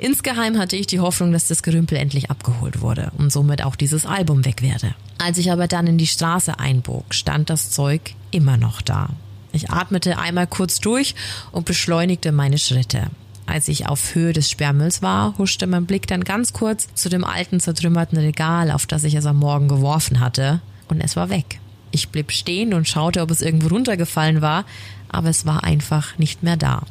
[0.00, 4.06] Insgeheim hatte ich die Hoffnung, dass das Gerümpel endlich abgeholt wurde und somit auch dieses
[4.06, 4.94] Album weg werde.
[5.18, 9.10] Als ich aber dann in die Straße einbog, stand das Zeug immer noch da.
[9.52, 11.14] Ich atmete einmal kurz durch
[11.52, 13.08] und beschleunigte meine Schritte.
[13.44, 17.24] Als ich auf Höhe des Sperrmülls war, huschte mein Blick dann ganz kurz zu dem
[17.24, 21.60] alten zertrümmerten Regal, auf das ich es am Morgen geworfen hatte, und es war weg.
[21.90, 24.64] Ich blieb stehen und schaute, ob es irgendwo runtergefallen war,
[25.10, 26.84] aber es war einfach nicht mehr da.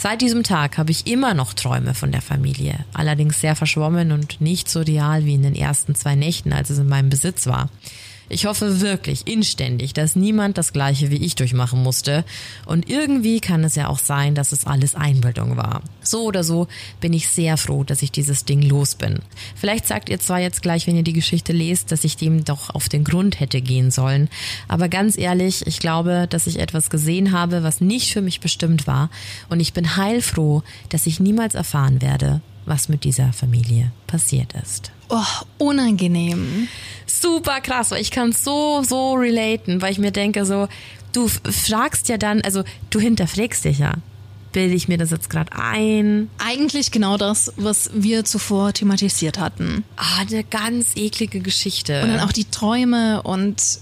[0.00, 4.40] Seit diesem Tag habe ich immer noch Träume von der Familie, allerdings sehr verschwommen und
[4.40, 7.68] nicht so real wie in den ersten zwei Nächten, als es in meinem Besitz war.
[8.30, 12.24] Ich hoffe wirklich inständig, dass niemand das gleiche wie ich durchmachen musste.
[12.66, 15.82] Und irgendwie kann es ja auch sein, dass es alles Einbildung war.
[16.02, 16.68] So oder so
[17.00, 19.20] bin ich sehr froh, dass ich dieses Ding los bin.
[19.54, 22.70] Vielleicht sagt ihr zwar jetzt gleich, wenn ihr die Geschichte lest, dass ich dem doch
[22.74, 24.28] auf den Grund hätte gehen sollen.
[24.68, 28.86] Aber ganz ehrlich, ich glaube, dass ich etwas gesehen habe, was nicht für mich bestimmt
[28.86, 29.08] war.
[29.48, 34.92] Und ich bin heilfroh, dass ich niemals erfahren werde, was mit dieser Familie passiert ist.
[35.08, 35.24] Oh,
[35.58, 36.68] unangenehm.
[37.06, 40.68] Super krass, weil ich kann so, so relaten, weil ich mir denke so,
[41.12, 43.94] du fragst ja dann, also du hinterfragst dich ja.
[44.52, 46.30] Bilde ich mir das jetzt gerade ein?
[46.38, 49.84] Eigentlich genau das, was wir zuvor thematisiert hatten.
[49.96, 52.02] Ah, eine ganz eklige Geschichte.
[52.02, 53.80] Und dann auch die Träume und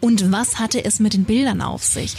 [0.00, 2.14] und was hatte es mit den Bildern auf sich?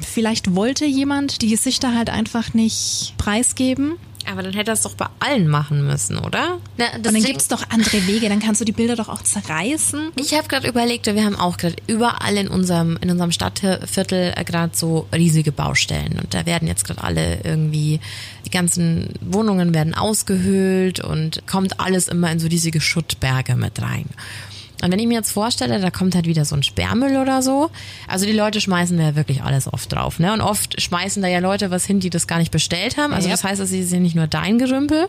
[0.00, 3.94] Vielleicht wollte jemand die Gesichter halt einfach nicht preisgeben.
[4.32, 6.58] Aber dann hätte er es doch bei allen machen müssen, oder?
[6.78, 10.12] Na, und dann gibt's doch andere Wege, dann kannst du die Bilder doch auch zerreißen.
[10.16, 14.74] Ich habe gerade überlegt, wir haben auch gerade überall in unserem, in unserem Stadtviertel gerade
[14.74, 16.18] so riesige Baustellen.
[16.18, 18.00] Und da werden jetzt gerade alle irgendwie,
[18.46, 24.06] die ganzen Wohnungen werden ausgehöhlt und kommt alles immer in so riesige Schuttberge mit rein.
[24.82, 27.70] Und wenn ich mir jetzt vorstelle, da kommt halt wieder so ein Sperrmüll oder so,
[28.08, 30.32] also die Leute schmeißen da ja wirklich alles oft drauf, ne?
[30.32, 33.12] Und oft schmeißen da ja Leute was hin, die das gar nicht bestellt haben.
[33.12, 35.06] Also das heißt, es ist ja nicht nur dein Gerümpel.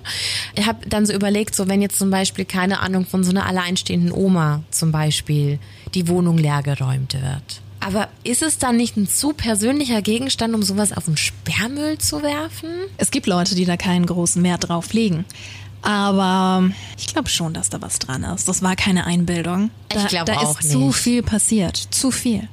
[0.55, 3.45] Ich habe dann so überlegt, so wenn jetzt zum Beispiel, keine Ahnung, von so einer
[3.45, 5.59] alleinstehenden Oma zum Beispiel
[5.93, 7.61] die Wohnung leer geräumt wird.
[7.79, 12.23] Aber ist es dann nicht ein zu persönlicher Gegenstand, um sowas auf den Sperrmüll zu
[12.23, 12.69] werfen?
[12.97, 15.25] Es gibt Leute, die da keinen großen Wert drauf legen.
[15.83, 16.63] Aber
[16.97, 18.47] ich glaube schon, dass da was dran ist.
[18.47, 19.69] Das war keine Einbildung.
[19.89, 20.73] Da, ich glaube auch ist nicht.
[20.73, 21.75] zu viel passiert.
[21.77, 22.47] Zu viel.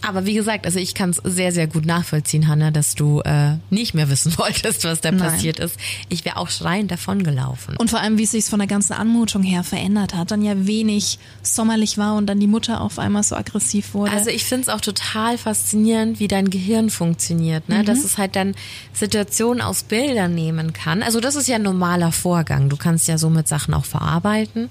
[0.00, 3.56] Aber wie gesagt, also ich kann es sehr, sehr gut nachvollziehen, Hanna, dass du äh,
[3.70, 5.20] nicht mehr wissen wolltest, was da Nein.
[5.20, 5.76] passiert ist.
[6.08, 7.76] Ich wäre auch schreiend davon gelaufen.
[7.78, 10.30] Und vor allem, wie es sich von der ganzen Anmutung her verändert hat.
[10.30, 14.12] Dann ja wenig sommerlich war und dann die Mutter auf einmal so aggressiv wurde.
[14.12, 17.84] Also ich finde es auch total faszinierend, wie dein Gehirn funktioniert, ne?
[17.84, 18.54] Dass es halt dann
[18.92, 21.02] Situationen aus Bildern nehmen kann.
[21.02, 22.68] Also das ist ja ein normaler Vorgang.
[22.68, 24.68] Du kannst ja somit Sachen auch verarbeiten.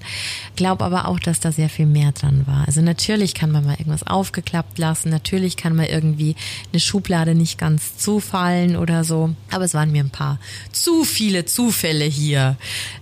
[0.56, 2.64] Glaub aber auch, dass da sehr viel mehr dran war.
[2.66, 5.10] Also natürlich kann man mal irgendwas aufgeklappt lassen.
[5.18, 6.36] Natürlich kann mal irgendwie
[6.72, 9.34] eine Schublade nicht ganz zufallen oder so.
[9.50, 10.38] Aber es waren mir ein paar
[10.70, 12.56] zu viele Zufälle hier.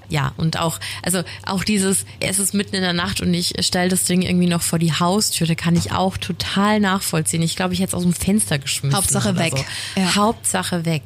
[0.09, 3.91] Ja, und auch, also auch dieses, es ist mitten in der Nacht und ich stelle
[3.91, 7.43] das Ding irgendwie noch vor die Haustür, da kann ich auch total nachvollziehen.
[7.43, 8.97] Ich glaube, ich hätte es aus dem Fenster geschmissen.
[8.97, 9.53] Hauptsache weg.
[9.55, 10.01] So.
[10.01, 10.15] Ja.
[10.15, 11.03] Hauptsache weg.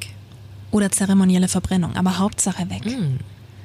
[0.70, 2.82] oder zeremonielle Verbrennung, aber Hauptsache weg.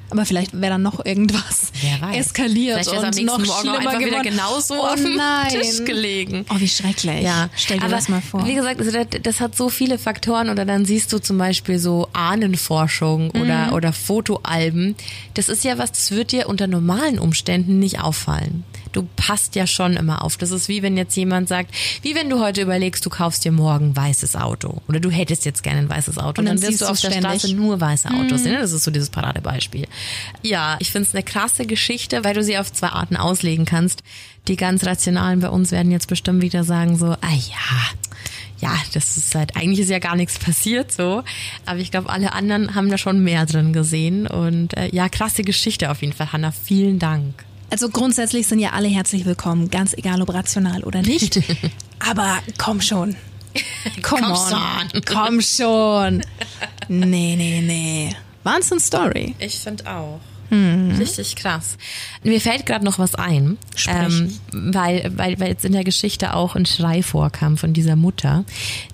[0.08, 1.72] Aber vielleicht wäre dann noch irgendwas
[2.12, 5.48] eskaliert ist am und nächsten noch Morgen schlimmer einfach wieder genauso oh, auf dem nein.
[5.48, 6.46] Tisch gelegen.
[6.50, 7.22] Oh, wie schrecklich.
[7.22, 8.46] Ja, Stell dir aber das mal vor.
[8.46, 11.78] Wie gesagt, also das, das hat so viele Faktoren oder dann siehst du zum Beispiel
[11.78, 13.40] so Ahnenforschung Mhm.
[13.40, 14.94] oder, oder Fotoalben.
[15.34, 18.64] Das ist ja was, das wird dir unter normalen Umständen nicht auffallen.
[18.96, 20.36] Du passt ja schon immer auf.
[20.36, 23.52] Das ist wie wenn jetzt jemand sagt, wie wenn du heute überlegst, du kaufst dir
[23.52, 26.62] morgen ein weißes Auto oder du hättest jetzt gerne ein weißes Auto Und dann dann
[26.62, 27.40] wirst du auf der ständig.
[27.42, 28.52] Straße nur weiße Autos sehen.
[28.52, 28.60] ne?
[28.60, 29.86] Das ist so dieses Paradebeispiel.
[30.42, 34.02] Ja, ich finde es eine krasse Geschichte, weil du sie auf zwei Arten auslegen kannst.
[34.48, 37.90] Die ganz Rationalen bei uns werden jetzt bestimmt wieder sagen so, ah ja,
[38.60, 41.22] ja, das ist halt, eigentlich ist ja gar nichts passiert so.
[41.66, 44.26] Aber ich glaube, alle anderen haben da schon mehr drin gesehen.
[44.26, 46.52] Und äh, ja, krasse Geschichte auf jeden Fall, Hanna.
[46.52, 47.44] Vielen Dank.
[47.70, 51.40] Also grundsätzlich sind ja alle herzlich willkommen, ganz egal ob rational oder nicht.
[51.98, 53.16] Aber komm schon.
[54.02, 54.36] Komm Komm on.
[54.36, 55.02] schon.
[55.04, 56.22] Komm schon.
[56.88, 58.14] Nee, nee, nee.
[58.44, 59.34] Wahnsinn Story.
[59.38, 60.20] Ich finde auch.
[60.98, 61.76] Richtig krass.
[62.22, 63.94] Mir fällt gerade noch was ein, Sprich.
[63.94, 68.44] ähm, weil, weil, weil jetzt in der Geschichte auch ein Schrei vorkam von dieser Mutter.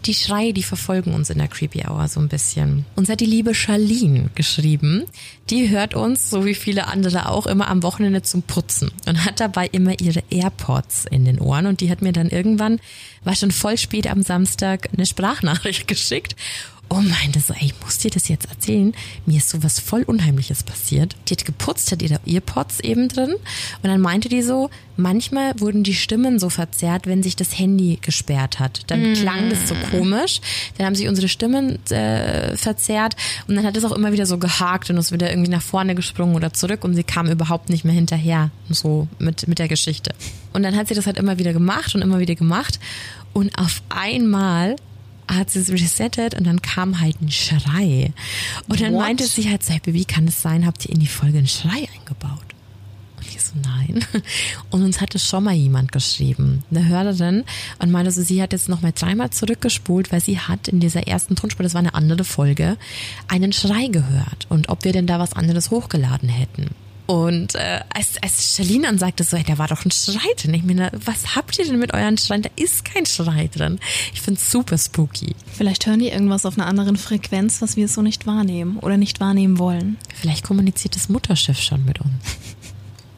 [0.06, 2.84] Die Schreie, die verfolgen uns in der Creepy Hour so ein bisschen.
[2.96, 5.04] Uns hat die liebe Charlene geschrieben.
[5.50, 9.40] Die hört uns, so wie viele andere auch, immer am Wochenende zum Putzen und hat
[9.40, 12.78] dabei immer ihre AirPods in den Ohren und die hat mir dann irgendwann,
[13.24, 16.36] war schon voll spät am Samstag, eine Sprachnachricht geschickt
[16.98, 18.92] und meinte so, ey, ich muss dir das jetzt erzählen.
[19.24, 21.16] Mir ist sowas voll Unheimliches passiert.
[21.26, 23.32] Die hat geputzt, hat ihre Earpods eben drin.
[23.32, 27.98] Und dann meinte die so, manchmal wurden die Stimmen so verzerrt, wenn sich das Handy
[28.00, 28.82] gesperrt hat.
[28.88, 30.40] Dann klang das so komisch.
[30.76, 33.16] Dann haben sich unsere Stimmen äh, verzerrt.
[33.48, 35.94] Und dann hat es auch immer wieder so gehakt und ist wieder irgendwie nach vorne
[35.94, 36.84] gesprungen oder zurück.
[36.84, 40.12] Und sie kam überhaupt nicht mehr hinterher, so mit, mit der Geschichte.
[40.52, 42.78] Und dann hat sie das halt immer wieder gemacht und immer wieder gemacht.
[43.32, 44.76] Und auf einmal
[45.34, 48.12] hat sie es resettet und dann kam halt ein Schrei.
[48.68, 49.02] Und dann What?
[49.02, 51.48] meinte sie halt, so, hey, Baby, kann es sein, habt ihr in die Folge einen
[51.48, 52.40] Schrei eingebaut?
[53.16, 54.04] Und ich so, nein.
[54.70, 57.44] Und uns hatte schon mal jemand geschrieben, eine Hörerin,
[57.78, 61.06] und meinte so, sie hat jetzt noch mal dreimal zurückgespult, weil sie hat in dieser
[61.06, 62.76] ersten Tonspur, das war eine andere Folge,
[63.28, 66.70] einen Schrei gehört und ob wir denn da was anderes hochgeladen hätten.
[67.06, 70.54] Und äh, als, als Charlene dann sagte so, hey, da war doch ein Schrei drin.
[70.54, 72.42] Ich meine, was habt ihr denn mit euren Schreien?
[72.42, 73.78] Da ist kein Schrei drin.
[74.14, 75.34] Ich find's super spooky.
[75.52, 79.20] Vielleicht hören die irgendwas auf einer anderen Frequenz, was wir so nicht wahrnehmen oder nicht
[79.20, 79.96] wahrnehmen wollen.
[80.14, 82.12] Vielleicht kommuniziert das Mutterschiff schon mit uns.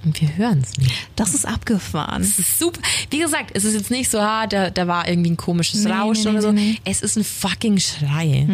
[0.05, 0.93] Und wir hören's nicht.
[1.17, 2.23] Das ist abgefahren.
[2.23, 2.81] Es ist super.
[3.11, 5.93] Wie gesagt, es ist jetzt nicht so, ah, da, da war irgendwie ein komisches Nee,
[5.93, 6.53] Rauschen nee, oder so.
[6.53, 6.79] nee, nee.
[6.85, 8.47] Es ist ein fucking Schrei.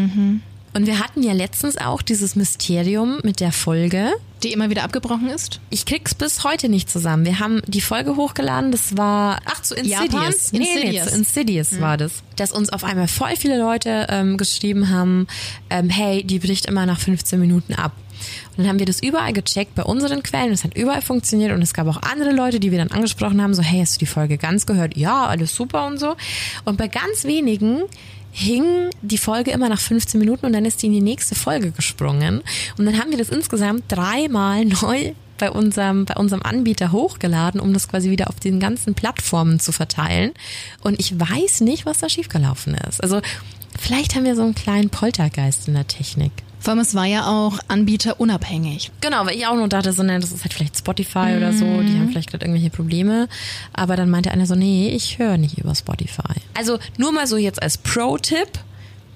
[0.72, 4.12] Und wir hatten ja letztens auch dieses Mysterium mit der Folge.
[4.44, 5.60] Die immer wieder abgebrochen ist?
[5.68, 7.24] Ich krieg's bis heute nicht zusammen.
[7.24, 10.12] Wir haben die Folge hochgeladen, das war, ach, zu Insidious.
[10.12, 10.34] Japan?
[10.52, 11.08] Nee, nee, Insidious.
[11.08, 12.12] zu Insidious war das.
[12.36, 15.26] Dass uns auf einmal voll viele Leute ähm, geschrieben haben,
[15.68, 17.92] ähm, hey, die bricht immer nach 15 Minuten ab.
[18.50, 20.52] Und dann haben wir das überall gecheckt bei unseren Quellen.
[20.52, 23.54] Es hat überall funktioniert und es gab auch andere Leute, die wir dann angesprochen haben,
[23.54, 24.96] so, hey, hast du die Folge ganz gehört?
[24.96, 26.16] Ja, alles super und so.
[26.64, 27.82] Und bei ganz wenigen
[28.32, 31.70] hing die Folge immer nach 15 Minuten und dann ist die in die nächste Folge
[31.72, 32.42] gesprungen.
[32.78, 37.72] Und dann haben wir das insgesamt dreimal neu bei unserem, bei unserem Anbieter hochgeladen, um
[37.72, 40.32] das quasi wieder auf den ganzen Plattformen zu verteilen.
[40.82, 43.02] Und ich weiß nicht, was da schiefgelaufen ist.
[43.02, 43.20] Also
[43.78, 46.32] vielleicht haben wir so einen kleinen Poltergeist in der Technik.
[46.60, 48.90] Vor allem, es war ja auch anbieterunabhängig.
[49.00, 51.64] Genau, weil ich auch nur dachte, so, ne, das ist halt vielleicht Spotify oder so,
[51.64, 53.28] die haben vielleicht gerade irgendwelche Probleme.
[53.72, 56.34] Aber dann meinte einer so, nee, ich höre nicht über Spotify.
[56.54, 58.48] Also nur mal so jetzt als Pro-Tipp.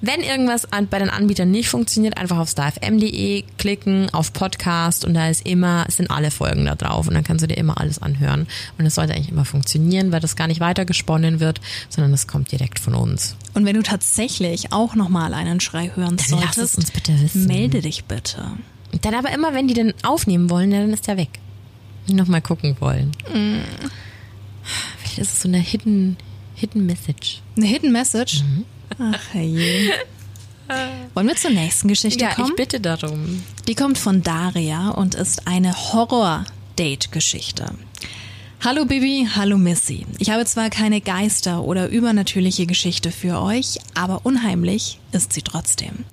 [0.00, 5.14] Wenn irgendwas an, bei den Anbietern nicht funktioniert, einfach auf starfm.de klicken, auf Podcast und
[5.14, 8.02] da ist immer, sind alle Folgen da drauf und dann kannst du dir immer alles
[8.02, 8.46] anhören.
[8.76, 12.52] Und es sollte eigentlich immer funktionieren, weil das gar nicht weitergesponnen wird, sondern es kommt
[12.52, 13.36] direkt von uns.
[13.54, 17.18] Und wenn du tatsächlich auch nochmal einen Schrei hören Dann lass solltest, es uns bitte
[17.20, 17.46] wissen.
[17.46, 18.44] melde dich bitte.
[19.00, 21.30] Dann aber immer, wenn die den aufnehmen wollen, dann ist der weg.
[22.06, 23.12] Nochmal gucken wollen.
[24.98, 26.16] Vielleicht ist es so eine Hidden,
[26.54, 27.40] Hidden Message.
[27.56, 28.42] Eine Hidden Message?
[28.98, 29.90] Ach je.
[31.14, 32.50] Wollen wir zur nächsten Geschichte Ja, kommen?
[32.50, 33.42] ich bitte darum.
[33.68, 37.66] Die kommt von Daria und ist eine Horror-Date-Geschichte.
[38.62, 40.06] Hallo Bibi, hallo Missy.
[40.18, 46.04] Ich habe zwar keine Geister- oder übernatürliche Geschichte für euch, aber unheimlich ist sie trotzdem.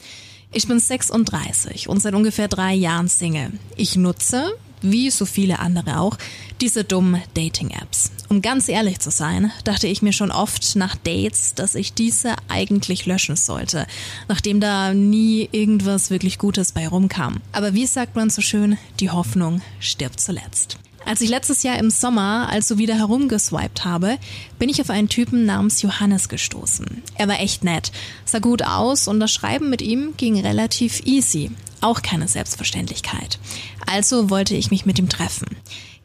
[0.52, 3.52] Ich bin 36 und seit ungefähr drei Jahren Single.
[3.78, 6.18] Ich nutze, wie so viele andere auch,
[6.60, 8.12] diese dummen Dating-Apps.
[8.30, 12.36] Um ganz ehrlich zu sein, dachte ich mir schon oft nach Dates, dass ich diese
[12.48, 13.86] eigentlich löschen sollte,
[14.28, 17.42] nachdem da nie irgendwas wirklich Gutes bei rumkam.
[17.52, 20.78] Aber wie sagt man so schön, die Hoffnung stirbt zuletzt.
[21.04, 24.18] Als ich letztes Jahr im Sommer also wieder herumgeswiped habe,
[24.60, 27.02] bin ich auf einen Typen namens Johannes gestoßen.
[27.16, 27.92] Er war echt nett,
[28.24, 31.52] sah gut aus und das Schreiben mit ihm ging relativ easy.
[31.82, 33.40] Auch keine Selbstverständlichkeit.
[33.86, 35.48] Also wollte ich mich mit ihm treffen.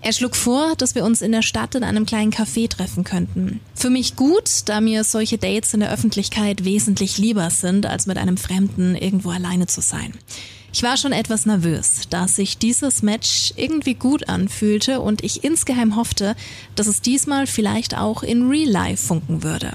[0.00, 3.60] Er schlug vor, dass wir uns in der Stadt in einem kleinen Café treffen könnten.
[3.74, 8.18] Für mich gut, da mir solche Dates in der Öffentlichkeit wesentlich lieber sind, als mit
[8.18, 10.14] einem Fremden irgendwo alleine zu sein.
[10.72, 15.96] Ich war schon etwas nervös, da sich dieses Match irgendwie gut anfühlte und ich insgeheim
[15.96, 16.36] hoffte,
[16.74, 19.72] dass es diesmal vielleicht auch in Real Life funken würde.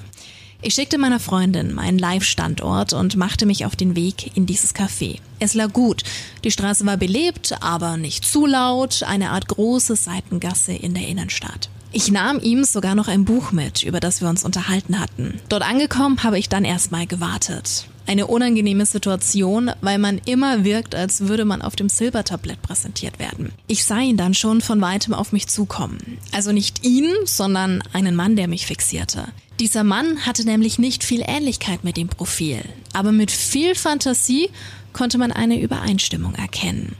[0.63, 5.17] Ich schickte meiner Freundin meinen Live-Standort und machte mich auf den Weg in dieses Café.
[5.39, 6.03] Es lag gut.
[6.43, 11.69] Die Straße war belebt, aber nicht zu laut, eine Art große Seitengasse in der Innenstadt.
[11.91, 15.41] Ich nahm ihm sogar noch ein Buch mit, über das wir uns unterhalten hatten.
[15.49, 17.87] Dort angekommen habe ich dann erstmal gewartet.
[18.05, 23.51] Eine unangenehme Situation, weil man immer wirkt, als würde man auf dem Silbertablett präsentiert werden.
[23.65, 26.19] Ich sah ihn dann schon von weitem auf mich zukommen.
[26.31, 29.27] Also nicht ihn, sondern einen Mann, der mich fixierte.
[29.61, 34.49] Dieser Mann hatte nämlich nicht viel Ähnlichkeit mit dem Profil, aber mit viel Fantasie
[34.91, 36.95] konnte man eine Übereinstimmung erkennen.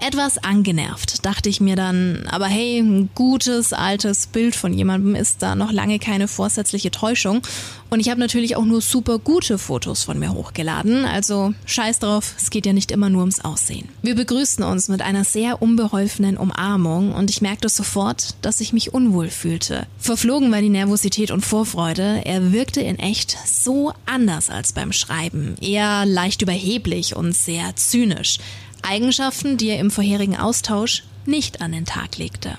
[0.00, 5.40] Etwas angenervt, dachte ich mir dann, aber hey, ein gutes, altes Bild von jemandem ist
[5.40, 7.42] da noch lange keine vorsätzliche Täuschung.
[7.90, 12.34] Und ich habe natürlich auch nur super gute Fotos von mir hochgeladen, also scheiß drauf,
[12.36, 13.88] es geht ja nicht immer nur ums Aussehen.
[14.02, 18.92] Wir begrüßten uns mit einer sehr unbeholfenen Umarmung und ich merkte sofort, dass ich mich
[18.92, 19.86] unwohl fühlte.
[19.98, 25.54] Verflogen war die Nervosität und Vorfreude, er wirkte in echt so anders als beim Schreiben,
[25.60, 28.38] eher leicht überheblich und sehr zynisch.
[28.84, 32.56] Eigenschaften, die er im vorherigen Austausch nicht an den Tag legte.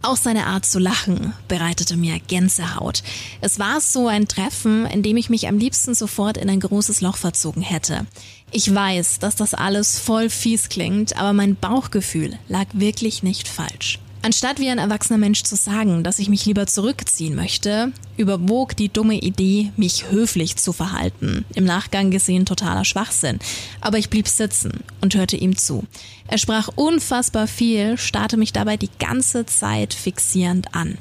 [0.00, 3.02] Auch seine Art zu lachen bereitete mir Gänsehaut.
[3.40, 7.00] Es war so ein Treffen, in dem ich mich am liebsten sofort in ein großes
[7.00, 8.06] Loch verzogen hätte.
[8.52, 13.98] Ich weiß, dass das alles voll fies klingt, aber mein Bauchgefühl lag wirklich nicht falsch.
[14.20, 18.88] Anstatt wie ein erwachsener Mensch zu sagen, dass ich mich lieber zurückziehen möchte, überwog die
[18.88, 21.44] dumme Idee, mich höflich zu verhalten.
[21.54, 23.38] Im Nachgang gesehen totaler Schwachsinn.
[23.80, 25.84] Aber ich blieb sitzen und hörte ihm zu.
[26.26, 30.98] Er sprach unfassbar viel, starrte mich dabei die ganze Zeit fixierend an.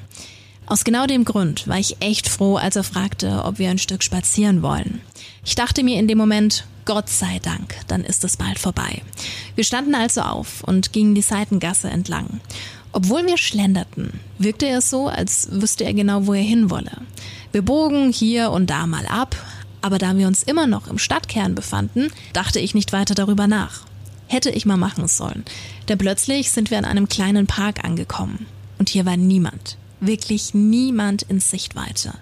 [0.68, 4.04] Aus genau dem Grund war ich echt froh, als er fragte, ob wir ein Stück
[4.04, 5.02] spazieren wollen.
[5.44, 9.02] Ich dachte mir in dem Moment, Gott sei Dank, dann ist es bald vorbei.
[9.56, 12.40] Wir standen also auf und gingen die Seitengasse entlang.
[12.98, 17.04] Obwohl wir schlenderten, wirkte er so, als wüsste er genau, wo er hinwolle.
[17.52, 19.36] Wir bogen hier und da mal ab,
[19.84, 23.82] aber da wir uns immer noch im Stadtkern befanden, dachte ich nicht weiter darüber nach.
[24.26, 25.46] Hätte ich mal machen sollen.
[25.88, 28.48] Denn plötzlich sind wir an einem kleinen Park angekommen.
[28.80, 29.78] Und hier war niemand.
[30.00, 32.16] Wirklich niemand in Sichtweite.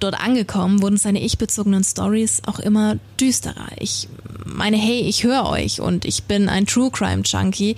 [0.00, 3.68] Dort angekommen wurden seine ich-bezogenen Stories auch immer düsterer.
[3.78, 4.08] Ich
[4.44, 7.76] meine, hey, ich höre euch und ich bin ein True Crime Junkie,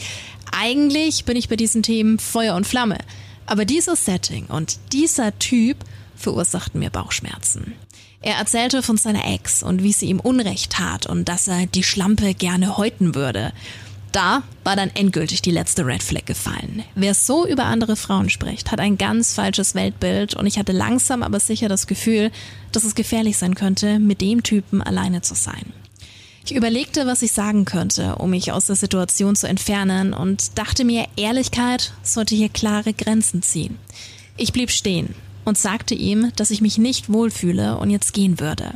[0.52, 2.98] eigentlich bin ich bei diesen Themen Feuer und Flamme.
[3.46, 5.78] Aber dieses Setting und dieser Typ
[6.16, 7.72] verursachten mir Bauchschmerzen.
[8.22, 11.82] Er erzählte von seiner Ex und wie sie ihm Unrecht tat und dass er die
[11.82, 13.52] Schlampe gerne häuten würde.
[14.12, 16.82] Da war dann endgültig die letzte Red Flag gefallen.
[16.94, 21.22] Wer so über andere Frauen spricht, hat ein ganz falsches Weltbild und ich hatte langsam
[21.22, 22.32] aber sicher das Gefühl,
[22.72, 25.72] dass es gefährlich sein könnte, mit dem Typen alleine zu sein.
[26.44, 30.84] Ich überlegte, was ich sagen könnte, um mich aus der Situation zu entfernen und dachte
[30.84, 33.78] mir, Ehrlichkeit sollte hier klare Grenzen ziehen.
[34.36, 38.74] Ich blieb stehen und sagte ihm, dass ich mich nicht wohlfühle und jetzt gehen würde.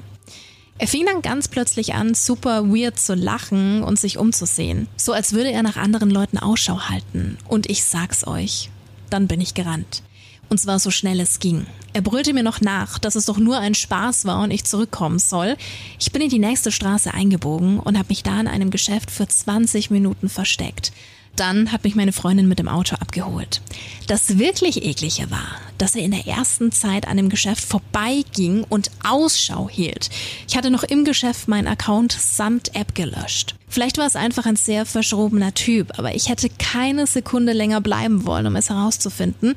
[0.76, 5.32] Er fing dann ganz plötzlich an, super weird zu lachen und sich umzusehen, so als
[5.32, 7.38] würde er nach anderen Leuten Ausschau halten.
[7.46, 8.70] Und ich sag's euch,
[9.08, 10.02] dann bin ich gerannt.
[10.48, 11.66] Und zwar so schnell es ging.
[11.92, 15.18] Er brüllte mir noch nach, dass es doch nur ein Spaß war und ich zurückkommen
[15.18, 15.56] soll.
[15.98, 19.26] Ich bin in die nächste Straße eingebogen und habe mich da in einem Geschäft für
[19.26, 20.92] 20 Minuten versteckt.
[21.36, 23.60] Dann hat mich meine Freundin mit dem Auto abgeholt.
[24.06, 28.90] Das wirklich eklige war, dass er in der ersten Zeit an dem Geschäft vorbeiging und
[29.02, 30.10] Ausschau hielt.
[30.46, 33.56] Ich hatte noch im Geschäft meinen Account samt App gelöscht.
[33.68, 38.24] Vielleicht war es einfach ein sehr verschrobener Typ, aber ich hätte keine Sekunde länger bleiben
[38.26, 39.56] wollen, um es herauszufinden.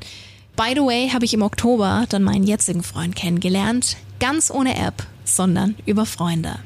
[0.56, 5.06] By the way habe ich im Oktober dann meinen jetzigen Freund kennengelernt, ganz ohne App,
[5.24, 6.58] sondern über Freunde.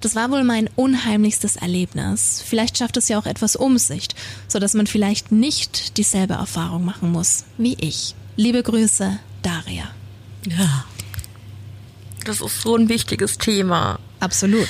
[0.00, 2.42] Das war wohl mein unheimlichstes Erlebnis.
[2.46, 4.14] Vielleicht schafft es ja auch etwas Umsicht,
[4.46, 8.14] so dass man vielleicht nicht dieselbe Erfahrung machen muss wie ich.
[8.36, 9.90] Liebe Grüße, Daria.
[10.46, 10.84] Ja.
[12.24, 13.98] Das ist so ein wichtiges Thema.
[14.20, 14.68] Absolut.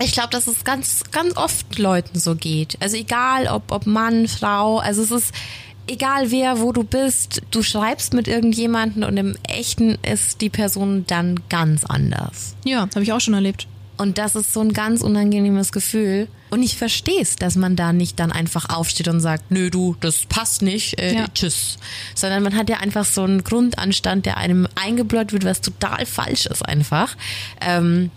[0.00, 2.76] Ich glaube, dass es ganz, ganz oft Leuten so geht.
[2.80, 5.34] Also egal, ob, ob Mann, Frau, also es ist,
[5.86, 11.04] egal wer, wo du bist, du schreibst mit irgendjemanden und im Echten ist die Person
[11.06, 12.56] dann ganz anders.
[12.64, 13.66] Ja, habe ich auch schon erlebt.
[13.98, 16.26] Und das ist so ein ganz unangenehmes Gefühl.
[16.50, 19.96] Und ich verstehe es, dass man da nicht dann einfach aufsteht und sagt, nö, du,
[20.00, 21.26] das passt nicht, äh, Ja.
[21.32, 21.78] tschüss.
[22.14, 26.46] Sondern man hat ja einfach so einen Grundanstand, der einem eingebläut wird, was total falsch
[26.46, 27.16] ist einfach.
[27.60, 28.10] Ähm,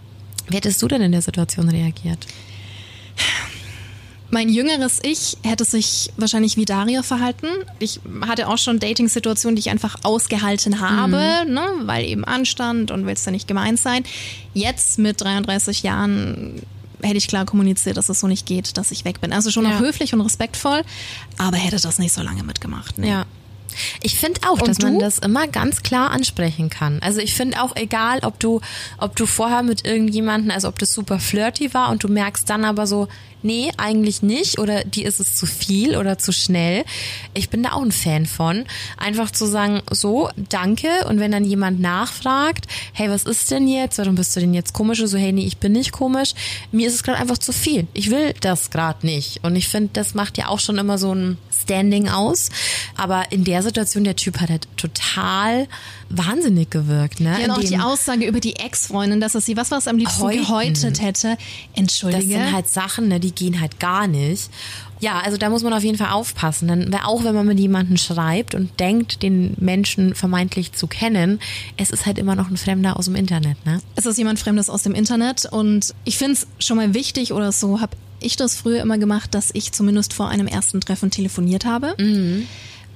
[0.50, 2.26] wie hättest du denn in der Situation reagiert?
[4.32, 7.48] Mein jüngeres Ich hätte sich wahrscheinlich wie Daria verhalten.
[7.80, 11.18] Ich hatte auch schon Dating-Situationen, die ich einfach ausgehalten habe,
[11.48, 14.04] ne, weil eben Anstand und willst ja nicht gemeint sein.
[14.54, 16.62] Jetzt mit 33 Jahren
[17.02, 19.32] hätte ich klar kommuniziert, dass es so nicht geht, dass ich weg bin.
[19.32, 19.76] Also schon Ja.
[19.76, 20.82] auch höflich und respektvoll,
[21.38, 22.98] aber hätte das nicht so lange mitgemacht.
[22.98, 23.10] Nee.
[23.10, 23.26] Ja.
[24.02, 25.00] Ich finde auch, Und dass man du?
[25.00, 27.00] das immer ganz klar ansprechen kann.
[27.02, 28.62] Also ich finde auch egal, ob du,
[28.98, 32.66] ob du vorher mit irgendjemanden, also ob das super flirty war und du merkst dann
[32.66, 33.08] aber so,
[33.46, 36.84] nee, eigentlich nicht oder die ist es zu viel oder zu schnell.
[37.34, 38.66] Ich bin da auch ein Fan von,
[38.98, 44.00] einfach zu sagen, so, danke und wenn dann jemand nachfragt, hey, was ist denn jetzt?
[44.00, 45.00] Warum bist du denn jetzt komisch?
[45.00, 46.34] Und so, hey, nee, ich bin nicht komisch.
[46.72, 47.88] Mir ist es gerade einfach zu viel.
[47.94, 49.44] Ich will das gerade nicht.
[49.44, 52.50] Und ich finde, das macht ja auch schon immer so ein Standing aus.
[52.96, 55.68] Aber in der Situation, der Typ hat halt total
[56.10, 57.36] wahnsinnig gewirkt, ne?
[57.40, 60.24] Ja, und auch die Aussage über die Ex-Freundin, dass er sie was was am liebsten
[60.24, 60.40] Häuten.
[60.40, 61.38] gehäutet hätte.
[61.38, 62.34] Das Entschuldige.
[62.34, 64.50] sind halt Sachen, ne, die gehen halt gar nicht.
[65.00, 66.68] Ja, also da muss man auf jeden Fall aufpassen.
[66.68, 71.40] Denn auch wenn man mit jemandem schreibt und denkt, den Menschen vermeintlich zu kennen,
[71.78, 73.82] es ist halt immer noch ein Fremder aus dem Internet, ne?
[73.96, 77.52] es ist jemand Fremdes aus dem Internet und ich finde es schon mal wichtig oder
[77.52, 81.66] so habe ich das früher immer gemacht, dass ich zumindest vor einem ersten Treffen telefoniert
[81.66, 81.96] habe.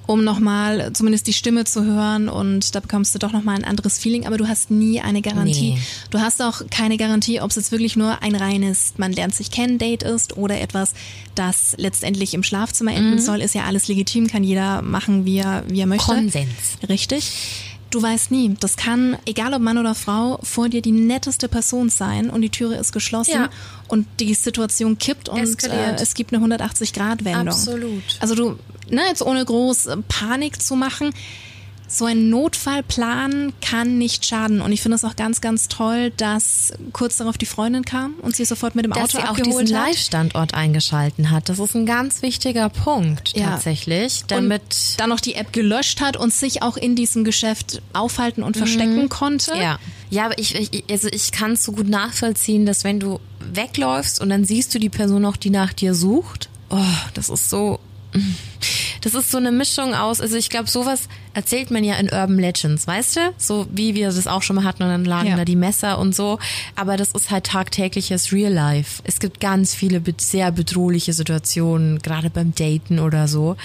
[0.05, 3.99] Um nochmal zumindest die Stimme zu hören und da bekommst du doch nochmal ein anderes
[3.99, 5.73] Feeling, aber du hast nie eine Garantie.
[5.73, 5.82] Nee.
[6.09, 9.51] Du hast auch keine Garantie, ob es jetzt wirklich nur ein reines, man lernt sich
[9.51, 10.93] kennen, Date ist oder etwas,
[11.36, 15.63] das letztendlich im Schlafzimmer enden soll, ist ja alles legitim, kann jeder machen, wie er,
[15.67, 16.07] wie er möchte.
[16.07, 16.49] Konsens.
[16.89, 17.32] Richtig.
[17.92, 18.56] Du weißt nie.
[18.60, 22.50] Das kann, egal ob Mann oder Frau, vor dir die netteste Person sein und die
[22.50, 23.50] Türe ist geschlossen Ja.
[23.88, 27.48] und die Situation kippt und äh, es gibt eine 180-Grad-Wendung.
[27.48, 28.04] Absolut.
[28.20, 28.60] Also du,
[28.90, 31.12] ne, jetzt ohne groß Panik zu machen,
[31.92, 34.62] so ein Notfallplan kann nicht schaden.
[34.62, 38.36] Und ich finde es auch ganz, ganz toll, dass kurz darauf die Freundin kam und
[38.36, 39.88] sie sofort mit dem Dass Auto sie auch abgeholt diesen hat.
[39.90, 41.50] Live-Standort eingeschalten hat.
[41.50, 43.52] Das ist ein ganz wichtiger Punkt Ja.
[43.52, 47.82] tatsächlich, damit und dann noch die App gelöscht hat und sich auch in diesem Geschäft
[47.94, 49.56] aufhalten und verstecken konnte.
[49.56, 49.62] Mhm.
[49.62, 49.80] Ja.
[50.12, 54.20] Ja, aber ich, ich also ich kann es so gut nachvollziehen, dass wenn du wegläufst
[54.22, 56.78] und dann siehst du die Person auch, die nach dir sucht, oh,
[57.14, 57.80] das ist so.
[59.02, 62.39] Das ist so eine Mischung aus, also ich glaube, sowas erzählt man ja in Urban
[62.39, 63.19] Legends, weißt du?
[63.38, 65.36] So wie wir das auch schon mal hatten und dann lagen Ja.
[65.38, 66.39] da die Messer und so.
[66.75, 69.01] Aber das ist halt tagtägliches Real Life.
[69.05, 73.55] Es gibt ganz viele sehr bedrohliche Situationen, gerade beim Daten oder so,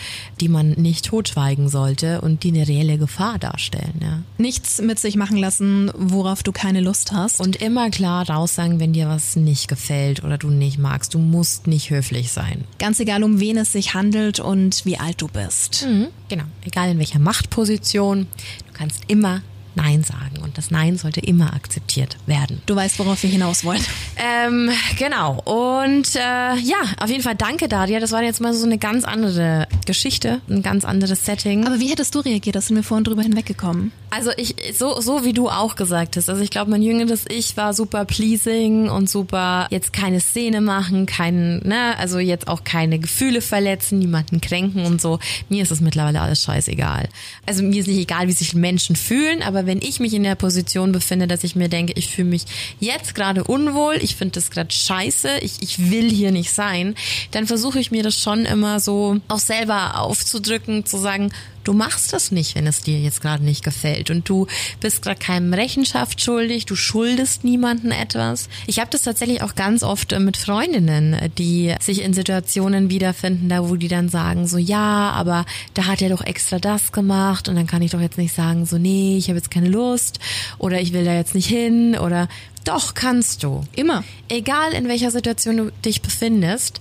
[0.41, 4.23] die man nicht totschweigen sollte und die eine reelle Gefahr darstellen, ja.
[4.39, 7.41] Nichts mit sich machen lassen, worauf du keine Lust hast.
[7.41, 11.15] Und immer klar raussagen, wenn dir was nicht gefällt oder du nicht magst.
[11.15, 12.65] Du musst nicht höflich sein.
[12.79, 15.87] Ganz egal, um wen es sich handelt und wie alt du bist.
[16.29, 16.45] Genau.
[16.65, 17.19] Egal in welcher
[17.55, 18.27] Machtposition.
[18.67, 19.43] Du kannst immer
[19.77, 20.39] Nein sagen.
[20.43, 22.63] Und das Nein sollte immer akzeptiert werden.
[22.67, 23.83] Du weißt, worauf wir hinaus wollen.
[24.17, 25.41] Ähm, genau.
[25.45, 27.99] Und äh, ja, auf jeden Fall danke, Daria.
[27.99, 31.67] Das war jetzt mal so eine ganz andere Geschichte, ein ganz anderes Setting.
[31.67, 32.57] Aber wie hättest du reagiert?
[32.57, 33.93] Da sind wir vorhin drüber hinweggekommen.
[34.15, 36.29] Also ich, so, so wie du auch gesagt hast.
[36.29, 41.07] Also ich glaube, mein jüngeres Ich war super pleasing und super jetzt keine Szene machen,
[41.07, 45.19] kein, ne, also jetzt auch keine Gefühle verletzen, niemanden kränken und so.
[45.49, 47.09] Mir ist es mittlerweile alles scheißegal.
[47.45, 50.37] Also mir ist nicht egal, wie sich Menschen fühlen, aber wenn ich mich in der
[50.37, 52.45] Position befinde, dass ich mir denke, ich fühle mich
[52.79, 56.95] jetzt gerade unwohl, ich finde das gerade scheiße, ich, ich will hier nicht sein,
[57.33, 61.33] dann versuche ich mir das schon immer so auch selber aufzudrücken, zu sagen,
[61.65, 64.47] du machst das nicht, wenn es dir jetzt gerade nicht gefällt und du
[64.81, 68.49] bist gerade keinem Rechenschaft schuldig, du schuldest niemanden etwas.
[68.67, 72.91] Ich habe das tatsächlich auch ganz oft äh, mit Freundinnen, äh, die sich in Situationen
[72.91, 76.93] wiederfinden, da wo die dann sagen so ja, aber da hat er doch extra das
[76.93, 79.69] gemacht und dann kann ich doch jetzt nicht sagen so nee, ich habe jetzt keine
[79.69, 80.21] Lust
[80.59, 82.29] oder ich will da jetzt nicht hin oder
[82.65, 83.63] doch kannst du.
[83.77, 84.05] Immer.
[84.29, 86.81] Egal in welcher Situation du dich befindest,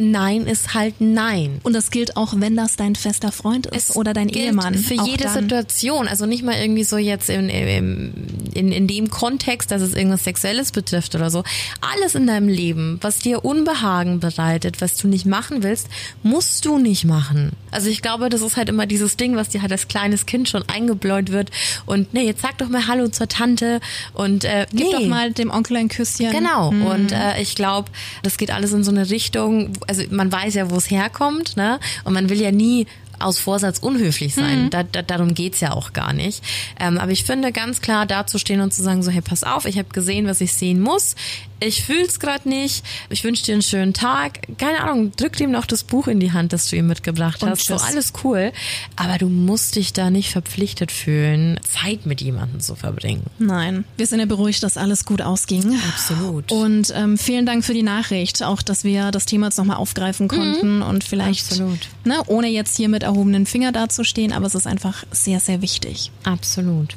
[0.00, 1.60] Nein ist halt Nein.
[1.62, 4.74] Und das gilt auch, wenn das dein fester Freund ist oder dein Ehemann.
[4.74, 5.42] Für Auch jede dann.
[5.42, 6.08] Situation.
[6.08, 8.12] Also nicht mal irgendwie so jetzt in, in,
[8.54, 11.44] in, in dem Kontext, dass es irgendwas Sexuelles betrifft oder so.
[11.80, 15.88] Alles in deinem Leben, was dir Unbehagen bereitet, was du nicht machen willst,
[16.22, 17.52] musst du nicht machen.
[17.70, 20.48] Also ich glaube, das ist halt immer dieses Ding, was dir halt als kleines Kind
[20.48, 21.50] schon eingebläut wird.
[21.86, 23.80] Und nee, jetzt sag doch mal Hallo zur Tante
[24.14, 24.92] und äh, Gib nee.
[24.92, 26.30] doch mal dem Onkel ein Küsschen.
[26.30, 26.70] Genau.
[26.70, 26.86] Mhm.
[26.86, 27.90] Und äh, ich glaube,
[28.22, 31.80] das geht alles in so eine Richtung, also man weiß ja, wo es herkommt, ne?
[32.04, 32.86] Und man will ja nie
[33.18, 34.64] aus Vorsatz unhöflich sein.
[34.64, 34.70] Mhm.
[34.70, 36.42] Da, da, darum geht's ja auch gar nicht.
[36.78, 39.78] Ähm, aber ich finde ganz klar dazustehen und zu sagen, so, hey, pass auf, ich
[39.78, 41.16] habe gesehen, was ich sehen muss.
[41.60, 44.40] Ich fühl's gerade nicht, ich wünsche dir einen schönen Tag.
[44.58, 47.50] Keine Ahnung, drück ihm noch das Buch in die Hand, das du ihm mitgebracht Und
[47.50, 47.66] hast.
[47.66, 47.84] So tschüss.
[47.84, 48.52] alles cool.
[48.96, 53.24] Aber du musst dich da nicht verpflichtet fühlen, Zeit mit jemandem zu verbringen.
[53.38, 55.78] Nein, wir sind ja beruhigt, dass alles gut ausging.
[55.88, 56.50] Absolut.
[56.50, 60.28] Und ähm, vielen Dank für die Nachricht, auch dass wir das Thema jetzt nochmal aufgreifen
[60.28, 61.88] konnten und vielleicht, Absolut.
[62.04, 66.10] ne, ohne jetzt hier mit erhobenen Finger dazustehen, aber es ist einfach sehr, sehr wichtig.
[66.24, 66.96] Absolut.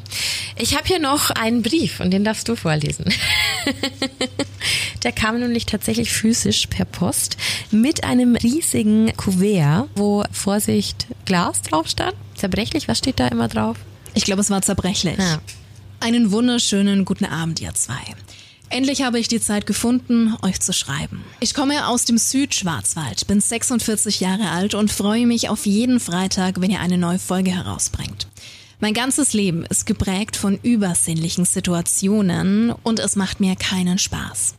[0.58, 3.06] Ich habe hier noch einen Brief und den darfst du vorlesen.
[5.04, 7.38] Der kam nämlich tatsächlich physisch per Post
[7.72, 12.14] mit einem riesigen Kuvert, wo Vorsicht Glas drauf stand.
[12.36, 13.78] Zerbrechlich, was steht da immer drauf?
[14.14, 15.18] Ich glaube, es war zerbrechlich.
[15.18, 15.40] Ja.
[16.00, 18.02] Einen wunderschönen guten Abend, ihr zwei.
[18.70, 21.24] Endlich habe ich die Zeit gefunden, euch zu schreiben.
[21.40, 26.60] Ich komme aus dem Südschwarzwald, bin 46 Jahre alt und freue mich auf jeden Freitag,
[26.60, 28.28] wenn ihr eine neue Folge herausbringt.
[28.84, 34.56] Mein ganzes Leben ist geprägt von übersinnlichen Situationen und es macht mir keinen Spaß.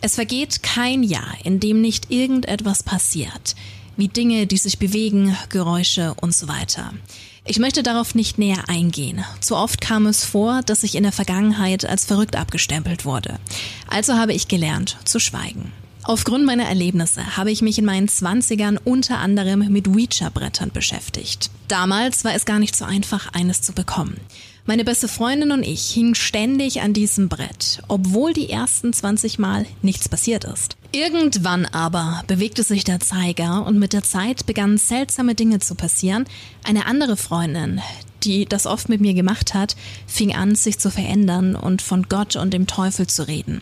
[0.00, 3.54] Es vergeht kein Jahr, in dem nicht irgendetwas passiert,
[3.98, 6.94] wie Dinge, die sich bewegen, Geräusche und so weiter.
[7.44, 9.22] Ich möchte darauf nicht näher eingehen.
[9.42, 13.38] Zu oft kam es vor, dass ich in der Vergangenheit als verrückt abgestempelt wurde.
[13.88, 15.70] Also habe ich gelernt zu schweigen.
[16.08, 21.50] Aufgrund meiner Erlebnisse habe ich mich in meinen Zwanzigern unter anderem mit Ouija-Brettern beschäftigt.
[21.66, 24.16] Damals war es gar nicht so einfach, eines zu bekommen.
[24.66, 29.66] Meine beste Freundin und ich hingen ständig an diesem Brett, obwohl die ersten 20 Mal
[29.82, 30.76] nichts passiert ist.
[30.92, 36.24] Irgendwann aber bewegte sich der Zeiger und mit der Zeit begannen seltsame Dinge zu passieren.
[36.62, 37.80] Eine andere Freundin,
[38.22, 39.74] die das oft mit mir gemacht hat,
[40.06, 43.60] fing an, sich zu verändern und von Gott und dem Teufel zu reden.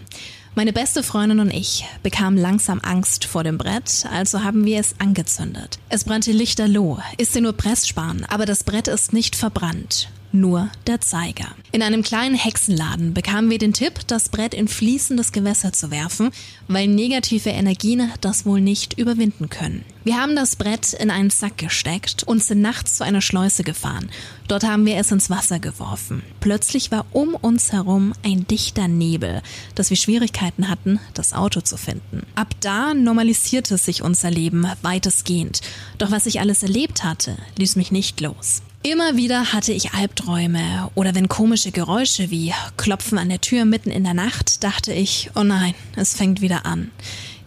[0.56, 4.94] Meine beste Freundin und ich bekamen langsam Angst vor dem Brett, also haben wir es
[5.00, 5.80] angezündet.
[5.88, 10.10] Es brannte lichterloh, ist nur Pressspan, aber das Brett ist nicht verbrannt.
[10.34, 11.46] Nur der Zeiger.
[11.70, 16.32] In einem kleinen Hexenladen bekamen wir den Tipp, das Brett in fließendes Gewässer zu werfen,
[16.66, 19.84] weil negative Energien das wohl nicht überwinden können.
[20.02, 24.10] Wir haben das Brett in einen Sack gesteckt und sind nachts zu einer Schleuse gefahren.
[24.48, 26.24] Dort haben wir es ins Wasser geworfen.
[26.40, 29.40] Plötzlich war um uns herum ein dichter Nebel,
[29.76, 32.26] dass wir Schwierigkeiten hatten, das Auto zu finden.
[32.34, 35.60] Ab da normalisierte sich unser Leben weitestgehend.
[35.98, 38.62] Doch was ich alles erlebt hatte, ließ mich nicht los.
[38.86, 43.90] Immer wieder hatte ich Albträume oder wenn komische Geräusche wie Klopfen an der Tür mitten
[43.90, 46.90] in der Nacht, dachte ich, oh nein, es fängt wieder an.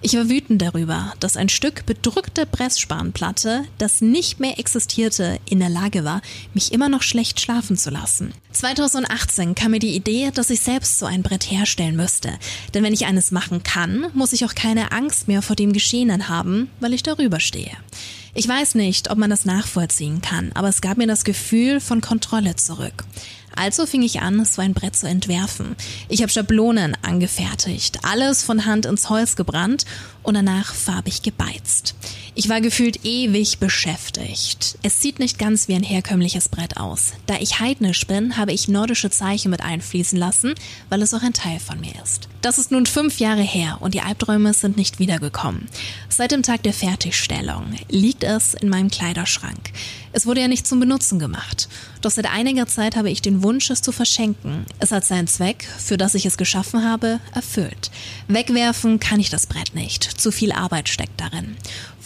[0.02, 5.70] Ich war wütend darüber, dass ein Stück bedrückte Pressspanplatte, das nicht mehr existierte, in der
[5.70, 6.24] Lage war,
[6.56, 8.34] mich immer noch schlecht schlafen zu lassen.
[8.54, 12.32] 2018 kam mir die Idee, dass ich selbst so ein Brett herstellen müsste.
[12.74, 16.30] Denn wenn ich eines machen kann, muss ich auch keine Angst mehr vor dem Geschehenen
[16.30, 17.78] haben, weil ich darüber stehe.
[18.40, 22.02] Ich weiß nicht, ob man das nachvollziehen kann, aber es gab mir das Gefühl von
[22.02, 23.04] Kontrolle zurück.
[23.56, 25.76] Also fing ich an, so ein Brett zu entwerfen.
[26.08, 29.88] Ich habe Schablonen angefertigt, alles von Hand ins Holz gebrannt
[30.22, 31.96] und danach farbig gebeizt.
[32.40, 34.78] Ich war gefühlt ewig beschäftigt.
[34.84, 37.14] Es sieht nicht ganz wie ein herkömmliches Brett aus.
[37.26, 40.54] Da ich heidnisch bin, habe ich nordische Zeichen mit einfließen lassen,
[40.90, 42.30] weil es auch ein Teil von mir ist.
[42.44, 45.68] Das ist nun fünf Jahre her und die Albträume sind nicht wiedergekommen.
[46.10, 49.72] Seit dem Tag der Fertigstellung liegt es in meinem Kleiderschrank.
[50.14, 51.68] Es wurde ja nicht zum Benutzen gemacht.
[52.02, 54.66] Doch seit einiger Zeit habe ich den Wunsch, es zu verschenken.
[54.80, 57.90] Es hat seinen Zweck, für das ich es geschaffen habe, erfüllt.
[58.28, 60.04] Wegwerfen kann ich das Brett nicht.
[60.04, 61.58] Zu viel Arbeit steckt darin.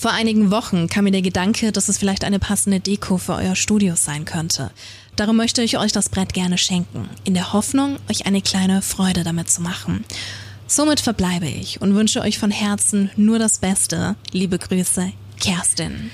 [0.02, 3.56] Vor einigen Wochen kam mir der Gedanke, dass es vielleicht eine passende Deko für euer
[3.56, 4.72] Studio sein könnte.
[5.16, 9.24] Darum möchte ich euch das Brett gerne schenken, in der Hoffnung, euch eine kleine Freude
[9.24, 10.04] damit zu machen.
[10.66, 14.16] Somit verbleibe ich und wünsche euch von Herzen nur das Beste.
[14.32, 16.10] Liebe Grüße, Kerstin.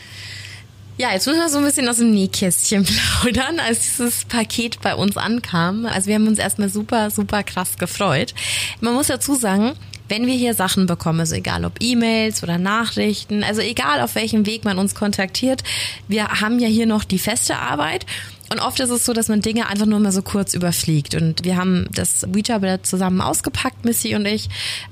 [0.98, 2.84] Ja, jetzt müssen wir so ein bisschen aus dem Nähkästchen
[3.22, 5.86] plaudern, als dieses Paket bei uns ankam.
[5.86, 8.34] Also wir haben uns erstmal super, super krass gefreut.
[8.82, 9.78] Man muss dazu sagen,
[10.10, 14.46] wenn wir hier Sachen bekommen, also egal ob E-Mails oder Nachrichten, also egal auf welchem
[14.46, 15.64] Weg man uns kontaktiert,
[16.08, 18.06] wir haben ja hier noch die feste Arbeit.
[18.50, 21.16] Und oft ist es so, dass man Dinge einfach nur mal so kurz überfliegt.
[21.16, 24.48] Und wir haben das Ouija-Brett zusammen ausgepackt, Missy und ich.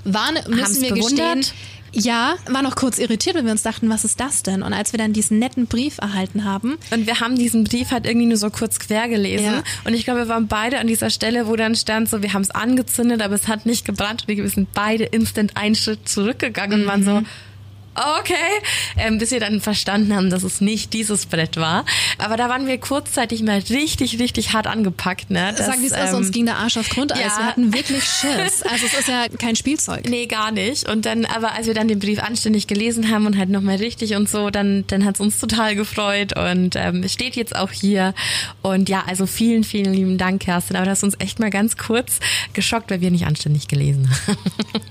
[0.06, 1.38] Haben's müssen wir bewundert.
[1.38, 1.58] gestehen,
[1.96, 4.64] ja, war noch kurz irritiert, weil wir uns dachten, was ist das denn?
[4.64, 8.06] Und als wir dann diesen netten Brief erhalten haben, Und wir haben diesen Brief halt
[8.06, 9.46] irgendwie nur so kurz quer gelesen.
[9.46, 9.64] Ja.
[9.86, 12.42] Und ich glaube, wir waren beide an dieser Stelle, wo dann stand so, wir haben
[12.42, 14.26] es angezündet, aber es hat nicht gebrannt.
[14.28, 17.22] Und wir sind beide instant einen Schritt zurückgegangen und waren so,
[17.96, 18.36] okay,
[18.98, 21.86] ähm, bis wir dann verstanden haben, dass es nicht dieses Brett war.
[22.18, 25.30] Aber da waren wir kurzzeitig mal richtig, richtig hart angepackt.
[25.30, 25.54] Ne?
[25.56, 27.20] Das, Sag wie es ist, uns ähm, ging der Arsch auf Grundeis.
[27.20, 27.38] ja.
[27.38, 28.64] Wir hatten wirklich Schiss.
[28.76, 30.10] Also es ist ja kein Spielzeug.
[30.10, 30.90] Nee, gar nicht.
[30.90, 34.16] Und dann, aber als wir dann den Brief anständig gelesen haben und halt nochmal richtig
[34.16, 38.14] und so, dann, dann hat's uns total gefreut und ähm, es steht jetzt auch hier.
[38.62, 40.76] Und ja, also vielen, vielen lieben Dank, Kerstin.
[40.76, 42.20] Aber das hat uns echt mal ganz kurz
[42.54, 44.38] geschockt, weil wir nicht anständig gelesen haben.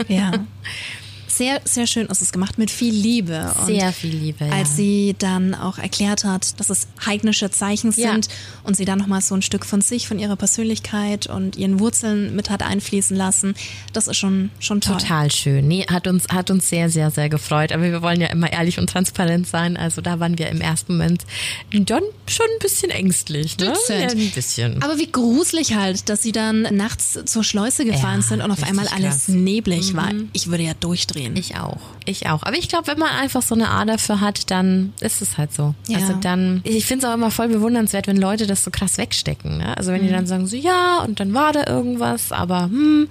[0.08, 0.32] Ja.
[1.36, 3.52] Sehr, sehr schön ist es gemacht, mit viel Liebe.
[3.58, 4.52] Und Sehr viel Liebe, ja.
[4.52, 8.12] Als sie dann auch erklärt hat, dass es heidnische Zeichen Ja.
[8.12, 8.28] sind
[8.62, 12.36] und sie dann nochmal so ein Stück von sich, von ihrer Persönlichkeit und ihren Wurzeln
[12.36, 13.54] mit hat einfließen lassen,
[13.92, 14.96] das ist schon, schon toll.
[14.98, 15.66] Total schön.
[15.66, 17.72] Nee, hat uns, hat uns sehr, sehr, sehr gefreut.
[17.72, 19.76] Aber wir wollen ja immer ehrlich und transparent sein.
[19.76, 21.24] Also da waren wir im ersten Moment
[21.72, 23.58] dann schon ein bisschen ängstlich.
[23.58, 23.72] Ne?
[23.88, 24.82] Ja, ein bisschen.
[24.82, 28.86] Aber wie gruselig halt, dass sie dann nachts zur Schleuse gefahren sind und auf einmal
[28.88, 29.28] alles krass.
[29.28, 29.44] Mhm.
[29.44, 30.12] neblig war.
[30.32, 31.23] Ich würde ja durchdrehen.
[31.34, 31.78] Ich auch.
[32.04, 32.42] Ich auch.
[32.42, 35.52] Aber ich glaube, wenn man einfach so eine Ader für hat, dann ist es halt
[35.52, 35.74] so.
[35.88, 35.98] Ja.
[35.98, 39.58] Also dann, ich finde es auch immer voll bewundernswert, wenn Leute das so krass wegstecken.
[39.58, 39.76] Ne?
[39.76, 43.08] Also wenn die dann sagen so, ja, und dann war da irgendwas, aber hm,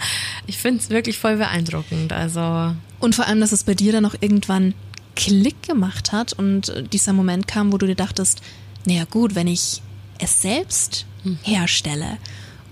[0.48, 2.14] ich finde es wirklich voll beeindruckend.
[2.14, 4.74] Also Und vor allem, dass es bei dir dann auch irgendwann
[5.16, 8.42] Klick gemacht hat und äh, dieser Moment kam, wo du dir dachtest,
[8.86, 9.82] naja gut, wenn ich
[10.20, 11.38] es selbst Hm.
[11.44, 12.18] herstelle,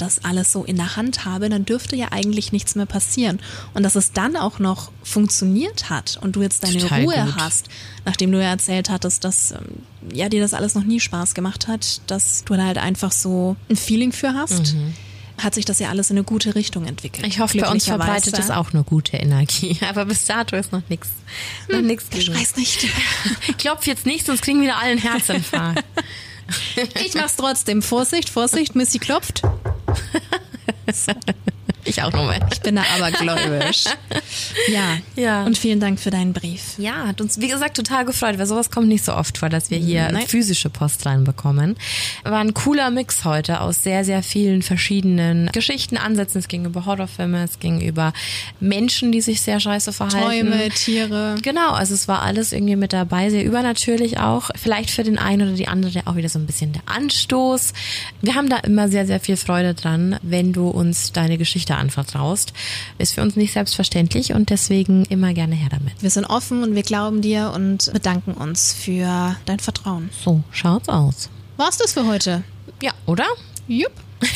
[0.01, 3.39] das alles so in der Hand habe, dann dürfte ja eigentlich nichts mehr passieren.
[3.73, 7.35] Und dass es dann auch noch funktioniert hat und du jetzt deine Total Ruhe gut.
[7.37, 7.67] hast,
[8.05, 9.59] nachdem du ja erzählt hattest, dass ähm,
[10.13, 13.55] ja dir das alles noch nie Spaß gemacht hat, dass du da halt einfach so
[13.69, 14.75] ein Feeling für hast.
[15.37, 17.23] Hat sich das ja alles in eine gute Richtung entwickelt.
[17.25, 17.31] Mhm.
[17.31, 19.77] ich hoffe, bei uns verbreitet es auch eine gute Energie.
[19.89, 21.09] Aber bis dato ist noch nichts.
[21.67, 22.37] Noch nichts Ich gegen.
[22.39, 22.87] weiß nicht.
[23.57, 25.83] Klopf jetzt nicht, sonst kriegen wieder alle einen Herzinfarkt.
[27.03, 27.81] Ich mach's trotzdem.
[27.81, 29.41] Vorsicht, Vorsicht, Missy klopft.
[31.85, 32.39] ich auch nochmal.
[32.51, 33.85] Ich bin da abergläubisch.
[34.67, 34.97] Ja.
[35.15, 35.43] Ja.
[35.43, 36.75] Und vielen Dank für deinen Brief.
[36.77, 39.71] Ja, hat uns, wie gesagt, total gefreut, weil sowas kommt nicht so oft vor, dass
[39.71, 40.27] wir hier Nein.
[40.27, 41.75] physische Post reinbekommen.
[42.23, 46.39] War ein cooler Mix heute aus sehr, sehr vielen verschiedenen Geschichten, Ansätzen.
[46.39, 48.13] Es ging über Horrorfilme, es ging über
[48.59, 50.51] Menschen, die sich sehr scheiße verhalten.
[50.51, 51.35] Träume, Tiere.
[51.41, 54.49] Genau, also es war alles irgendwie mit dabei, sehr übernatürlich auch.
[54.55, 57.73] Vielleicht für den einen oder die andere auch wieder so ein bisschen der Anstoß.
[58.21, 62.53] Wir haben da immer sehr, sehr viel Freude dran, wenn du uns deine Geschichte anvertraust.
[62.97, 66.01] Ist für uns nicht selbstverständlich und deswegen immer gerne her damit.
[66.01, 70.09] Wir sind offen und wir glauben dir und bedanken uns für dein Vertrauen.
[70.23, 71.29] So schaut's aus.
[71.57, 72.43] War's das für heute?
[72.81, 73.25] Ja, oder?
[73.67, 73.93] Jupp.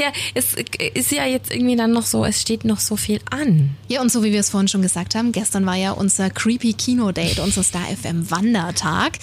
[0.00, 0.54] Ja, es
[0.94, 3.76] ist ja jetzt irgendwie dann noch so, es steht noch so viel an.
[3.88, 6.72] Ja, und so wie wir es vorhin schon gesagt haben, gestern war ja unser Creepy
[6.72, 9.18] Kino-Date, unser Star FM Wandertag.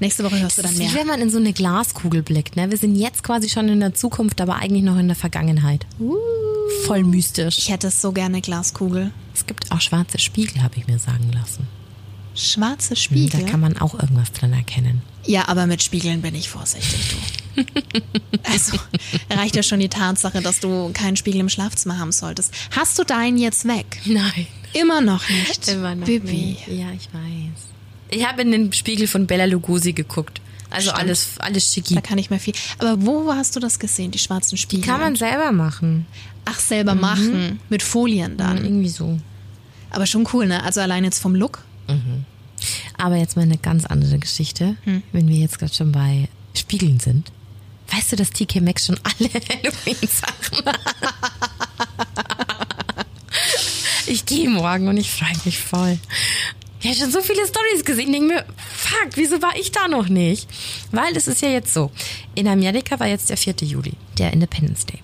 [0.00, 0.94] Nächste Woche hörst du dann ist wie mehr.
[0.94, 2.56] wenn man in so eine Glaskugel blickt.
[2.56, 2.70] Ne?
[2.70, 5.86] Wir sind jetzt quasi schon in der Zukunft, aber eigentlich noch in der Vergangenheit.
[6.86, 7.58] Voll mystisch.
[7.58, 9.10] Ich hätte so gerne Glaskugel.
[9.34, 11.66] Es gibt auch schwarze Spiegel, habe ich mir sagen lassen.
[12.34, 13.44] Schwarze Da Spiegel.
[13.46, 15.00] kann man auch irgendwas drin erkennen.
[15.24, 17.16] Ja, aber mit Spiegeln bin ich vorsichtig, du.
[18.44, 18.76] Also
[19.30, 22.52] reicht ja schon die Tatsache, dass du keinen Spiegel im Schlafzimmer haben solltest.
[22.72, 24.00] Hast du deinen jetzt weg?
[24.04, 24.46] Nein.
[24.74, 25.66] Immer noch nicht.
[25.72, 26.32] Immer noch Bibi.
[26.32, 26.68] nicht.
[26.68, 27.75] Ja, ich weiß.
[28.10, 30.40] Ich habe in den Spiegel von Bella Lugosi geguckt.
[30.70, 31.02] Also Stimmt.
[31.04, 31.94] alles, alles schicki.
[31.94, 32.54] Da kann ich mehr viel.
[32.78, 34.84] Aber wo hast du das gesehen, die schwarzen Spiegel?
[34.84, 36.06] Kann man selber machen.
[36.44, 37.60] Ach, selber machen.
[37.68, 38.58] Mit Folien dann.
[38.64, 39.18] Irgendwie so.
[39.90, 40.62] Aber schon cool, ne?
[40.64, 41.62] Also allein jetzt vom Look.
[42.98, 45.02] Aber jetzt mal eine ganz andere Geschichte, Hm.
[45.12, 47.30] wenn wir jetzt gerade schon bei Spiegeln sind.
[47.92, 50.80] Weißt du, dass TK Maxx schon alle Halloween-Sachen hat?
[54.06, 55.98] Ich gehe morgen und ich freue mich voll.
[56.88, 60.08] Ich habe schon so viele Stories gesehen, denke mir, fuck, wieso war ich da noch
[60.08, 60.48] nicht?
[60.92, 61.90] Weil es ist ja jetzt so,
[62.36, 63.54] in Amerika war jetzt der 4.
[63.62, 65.00] Juli, der Independence Day.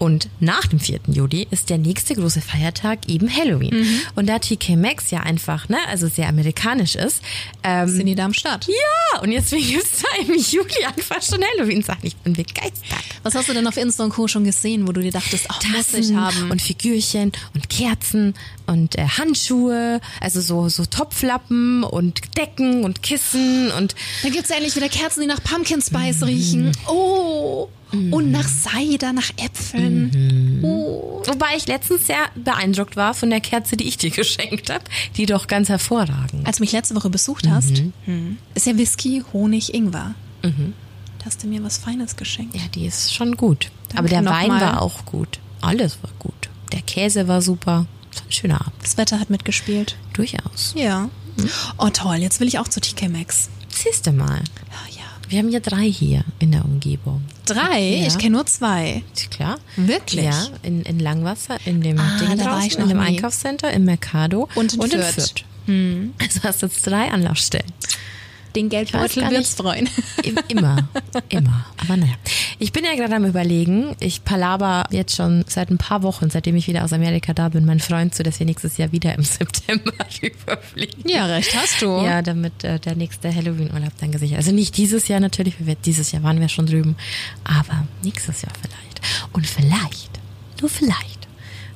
[0.00, 1.00] Und nach dem 4.
[1.08, 3.86] Juli ist der nächste große Feiertag eben Halloween.
[4.14, 7.20] Und da TK Maxx ja einfach, ne, also sehr amerikanisch ist,
[7.62, 8.66] ähm, Sind die da am Start?
[8.66, 12.00] ja, und deswegen gibt's da im Juli einfach schon Halloween-Sachen.
[12.06, 13.04] Ich bin begeistert.
[13.22, 14.26] Was hast du denn auf Insta und Co.
[14.26, 16.50] schon gesehen, wo du dir dachtest, ach, muss ich Tassen haben?
[16.50, 18.32] und Figürchen und Kerzen
[18.66, 24.56] und äh, Handschuhe, also so so Topflappen und Decken und Kissen und Da gibt's ja
[24.56, 26.72] endlich wieder Kerzen, die nach Pumpkin Spice riechen.
[26.88, 27.68] Oh.
[27.92, 30.60] Und nach Cider, nach Äpfeln.
[30.62, 31.22] Oh.
[31.26, 34.84] wobei ich letztens sehr beeindruckt war von der Kerze, die ich dir geschenkt habe,
[35.16, 36.46] die doch ganz hervorragend.
[36.46, 40.14] Als du mich letzte Woche besucht hast, hm, ist ja Whisky, Honig, Ingwer.
[40.42, 42.54] Da hast du mir was Feines geschenkt.
[42.54, 43.70] Ja, die ist schon gut.
[43.88, 44.60] Danke Aber der Wein mal.
[44.60, 45.38] war auch gut.
[45.60, 46.48] Alles war gut.
[46.72, 47.86] Der Käse war super.
[48.12, 48.72] Es war ein schöner Abend.
[48.82, 49.96] Das Wetter hat mitgespielt.
[50.14, 50.72] Durchaus.
[50.76, 51.10] Ja.
[51.78, 53.50] Oh toll, jetzt will ich auch zu TK Maxx.
[53.68, 54.40] Siehst du mal.
[55.30, 57.22] Wir haben ja drei hier in der Umgebung.
[57.46, 57.80] Drei?
[58.00, 58.06] Ja.
[58.08, 59.02] Ich kenne nur zwei.
[59.30, 59.58] Klar.
[59.76, 60.24] Wirklich?
[60.24, 63.04] Ja, in, in Langwasser, in dem Ah, Ding draußen, ich noch in dem nie.
[63.16, 65.14] Einkaufscenter, im Mercado Und in und in Fürth.
[65.14, 65.44] Fürth.
[66.20, 67.66] Also hast du jetzt drei Anlaufstellen.
[68.56, 69.88] Den Geldbeutel wird's freuen.
[70.24, 70.88] Im- Immer,
[71.28, 71.66] immer.
[71.78, 72.14] Aber naja.
[72.58, 76.56] Ich bin ja gerade am überlegen, ich palaber jetzt schon seit ein paar Wochen, seitdem
[76.56, 79.22] ich wieder aus Amerika da bin, meinen Freund zu, dass wir nächstes Jahr wieder im
[79.24, 79.92] September
[80.22, 81.08] rüberfliegen.
[81.08, 82.02] Ja, recht hast du.
[82.02, 84.38] Ja, damit äh, der nächste Halloween-Urlaub dann gesichert.
[84.38, 86.96] Also nicht dieses Jahr natürlich, wir, dieses Jahr waren wir schon drüben,
[87.44, 89.00] aber nächstes Jahr vielleicht.
[89.32, 90.10] Und vielleicht,
[90.60, 91.28] nur vielleicht,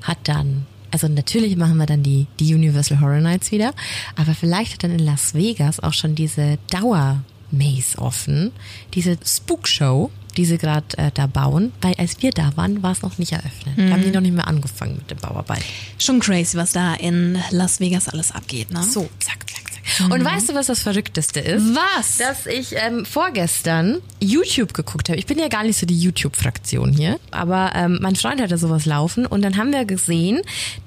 [0.02, 3.74] hat dann, also natürlich machen wir dann die, die Universal Horror Nights wieder,
[4.14, 8.52] aber vielleicht hat dann in Las Vegas auch schon diese Dauer-Maze offen,
[8.94, 13.02] diese Spook-Show, die sie gerade äh, da bauen, weil als wir da waren, war es
[13.02, 13.76] noch nicht eröffnet.
[13.76, 15.64] Da haben die noch nicht mehr angefangen mit dem Bauarbeiten.
[15.98, 18.84] Schon crazy, was da in Las Vegas alles abgeht, ne?
[18.84, 20.10] So, zack, zack, zack.
[20.10, 21.74] Und weißt du, was das Verrückteste ist?
[21.74, 22.18] Was?
[22.18, 25.18] Dass ich ähm, vorgestern YouTube geguckt habe.
[25.18, 28.86] Ich bin ja gar nicht so die YouTube-Fraktion hier, aber ähm, mein Freund hatte sowas
[28.86, 30.40] laufen und dann haben wir gesehen,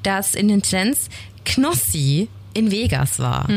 [0.03, 1.09] dass in den Trends
[1.45, 2.27] Knossi
[2.57, 3.47] in Vegas war.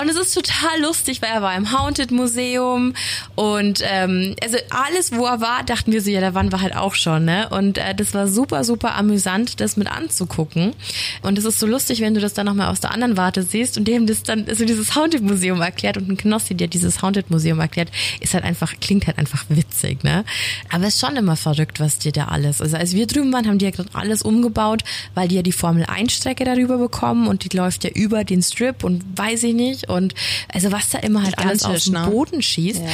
[0.00, 2.94] Und es ist total lustig, weil er war im Haunted Museum
[3.34, 6.76] und ähm, also alles, wo er war, dachten wir so, ja, da waren wir halt
[6.76, 7.48] auch schon, ne?
[7.50, 10.74] Und äh, das war super, super amüsant, das mit anzugucken.
[11.22, 13.76] Und es ist so lustig, wenn du das dann nochmal aus der anderen Warte siehst
[13.78, 17.30] und dem das dann so dieses Haunted Museum erklärt und ein Knossi, der dieses Haunted
[17.30, 17.90] Museum erklärt,
[18.20, 20.24] ist halt einfach, klingt halt einfach witzig, ne?
[20.70, 22.60] Aber es ist schon immer verrückt, was dir da alles.
[22.60, 24.84] Also als wir drüben waren, haben die ja gerade alles umgebaut,
[25.14, 28.42] weil die ja die Formel 1 Strecke darüber bekommen und die läuft ja über den
[28.42, 30.14] Strip und weiß ich nicht und
[30.52, 32.06] also was da immer halt alles Gigantisch, dem ne?
[32.10, 32.82] Boden schießt.
[32.82, 32.88] Ja.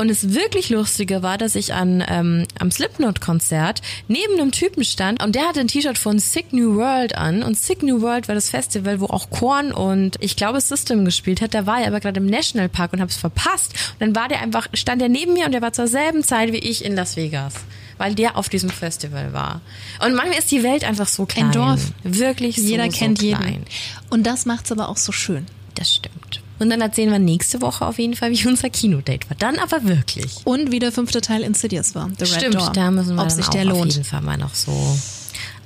[0.00, 5.22] Und das wirklich Lustige war, dass ich an ähm, am Slipknot-Konzert neben einem Typen stand
[5.22, 8.36] und der hatte ein T-Shirt von Sick New World an und Sick New World war
[8.36, 11.52] das Festival, wo auch Korn und ich glaube System gespielt hat.
[11.54, 13.72] Da war er aber gerade im Nationalpark und habe es verpasst.
[13.94, 16.52] Und dann war der einfach, stand er neben mir und der war zur selben Zeit
[16.52, 17.54] wie ich in Las Vegas.
[18.00, 19.60] Weil der auf diesem Festival war.
[20.04, 21.46] Und manchmal ist die Welt einfach so klein.
[21.46, 21.80] Ein Dorf.
[22.04, 23.42] Wirklich so, Jeder so kennt klein.
[23.42, 23.64] jeden.
[24.08, 25.46] Und das macht's aber auch so schön.
[25.74, 26.40] Das stimmt.
[26.58, 29.36] Und dann erzählen wir nächste Woche auf jeden Fall, wie unser Kinodate war.
[29.38, 30.38] Dann aber wirklich.
[30.44, 32.08] Und wie der fünfte Teil Insidious war.
[32.18, 32.72] The Red Stimmt, Door.
[32.72, 33.92] da müssen wir Ob dann sich auch der auf lohnt.
[33.92, 34.98] jeden Fall mal noch so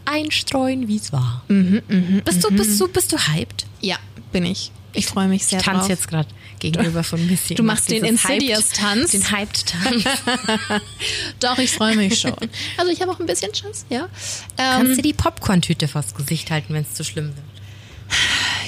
[0.04, 1.42] einstreuen, wie es war.
[1.48, 3.64] Mhm, bist du, bist du, bist du hyped?
[3.80, 3.96] Ja,
[4.32, 4.70] bin ich.
[4.92, 5.88] Ich freue mich sehr Ich tanze drauf.
[5.88, 7.54] jetzt gerade gegenüber von Missy.
[7.54, 9.12] Du machst den Insidious-Tanz?
[9.12, 10.04] Den Hyped-Tanz.
[11.40, 12.34] Doch, ich freue mich schon.
[12.76, 14.08] Also ich habe auch ein bisschen Schiss, ja.
[14.58, 17.38] Kannst Ähm, du die Popcorn-Tüte vors Gesicht halten, wenn es zu schlimm wird?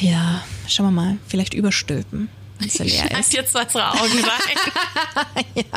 [0.01, 1.17] Ja, schauen wir mal.
[1.29, 2.29] Vielleicht überstülpen,
[2.59, 3.33] wenn sie leer Schneid ist.
[3.33, 5.65] dir zwei Augen rein.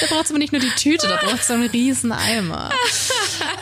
[0.00, 2.70] Da braucht aber nicht nur die Tüte, da braucht es so einen riesen Eimer.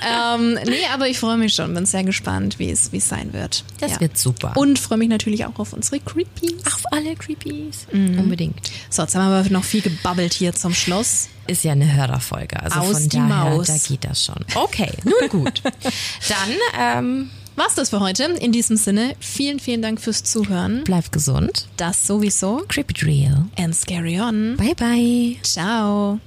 [0.05, 1.73] ähm, nee, aber ich freue mich schon.
[1.75, 3.65] Bin sehr gespannt, wie es sein wird.
[3.79, 4.01] Das Ja.
[4.01, 4.53] wird super.
[4.57, 6.67] Und freue mich natürlich auch auf unsere Creepies.
[6.67, 7.87] auf alle Creepies.
[7.93, 8.19] Mhm.
[8.19, 8.71] Unbedingt.
[8.91, 11.29] So, jetzt haben wir aber noch viel gebabbelt hier zum Schluss.
[11.47, 12.61] Ist ja eine Hörerfolge.
[12.61, 13.67] Also Aus von daher, Maus.
[13.69, 14.45] da geht das schon.
[14.55, 15.63] Okay, nun gut.
[16.29, 16.57] Dann
[17.05, 18.25] ähm, War's das für heute?
[18.25, 20.83] In diesem Sinne, vielen, vielen Dank fürs Zuhören.
[20.85, 21.69] bleib gesund.
[21.77, 22.65] Das sowieso.
[22.69, 23.47] Creepy Drill.
[23.57, 24.57] And scary on.
[24.57, 25.37] Bye, bye.
[25.43, 26.19] Ciao.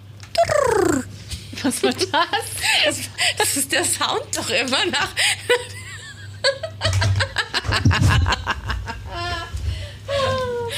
[1.64, 2.08] Was war das?
[2.86, 2.98] Das,
[3.38, 5.10] das ist der Sound doch immer nach.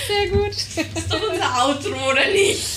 [0.08, 0.50] Sehr gut.
[0.50, 2.76] Das ist doch unser Outro, oder nicht?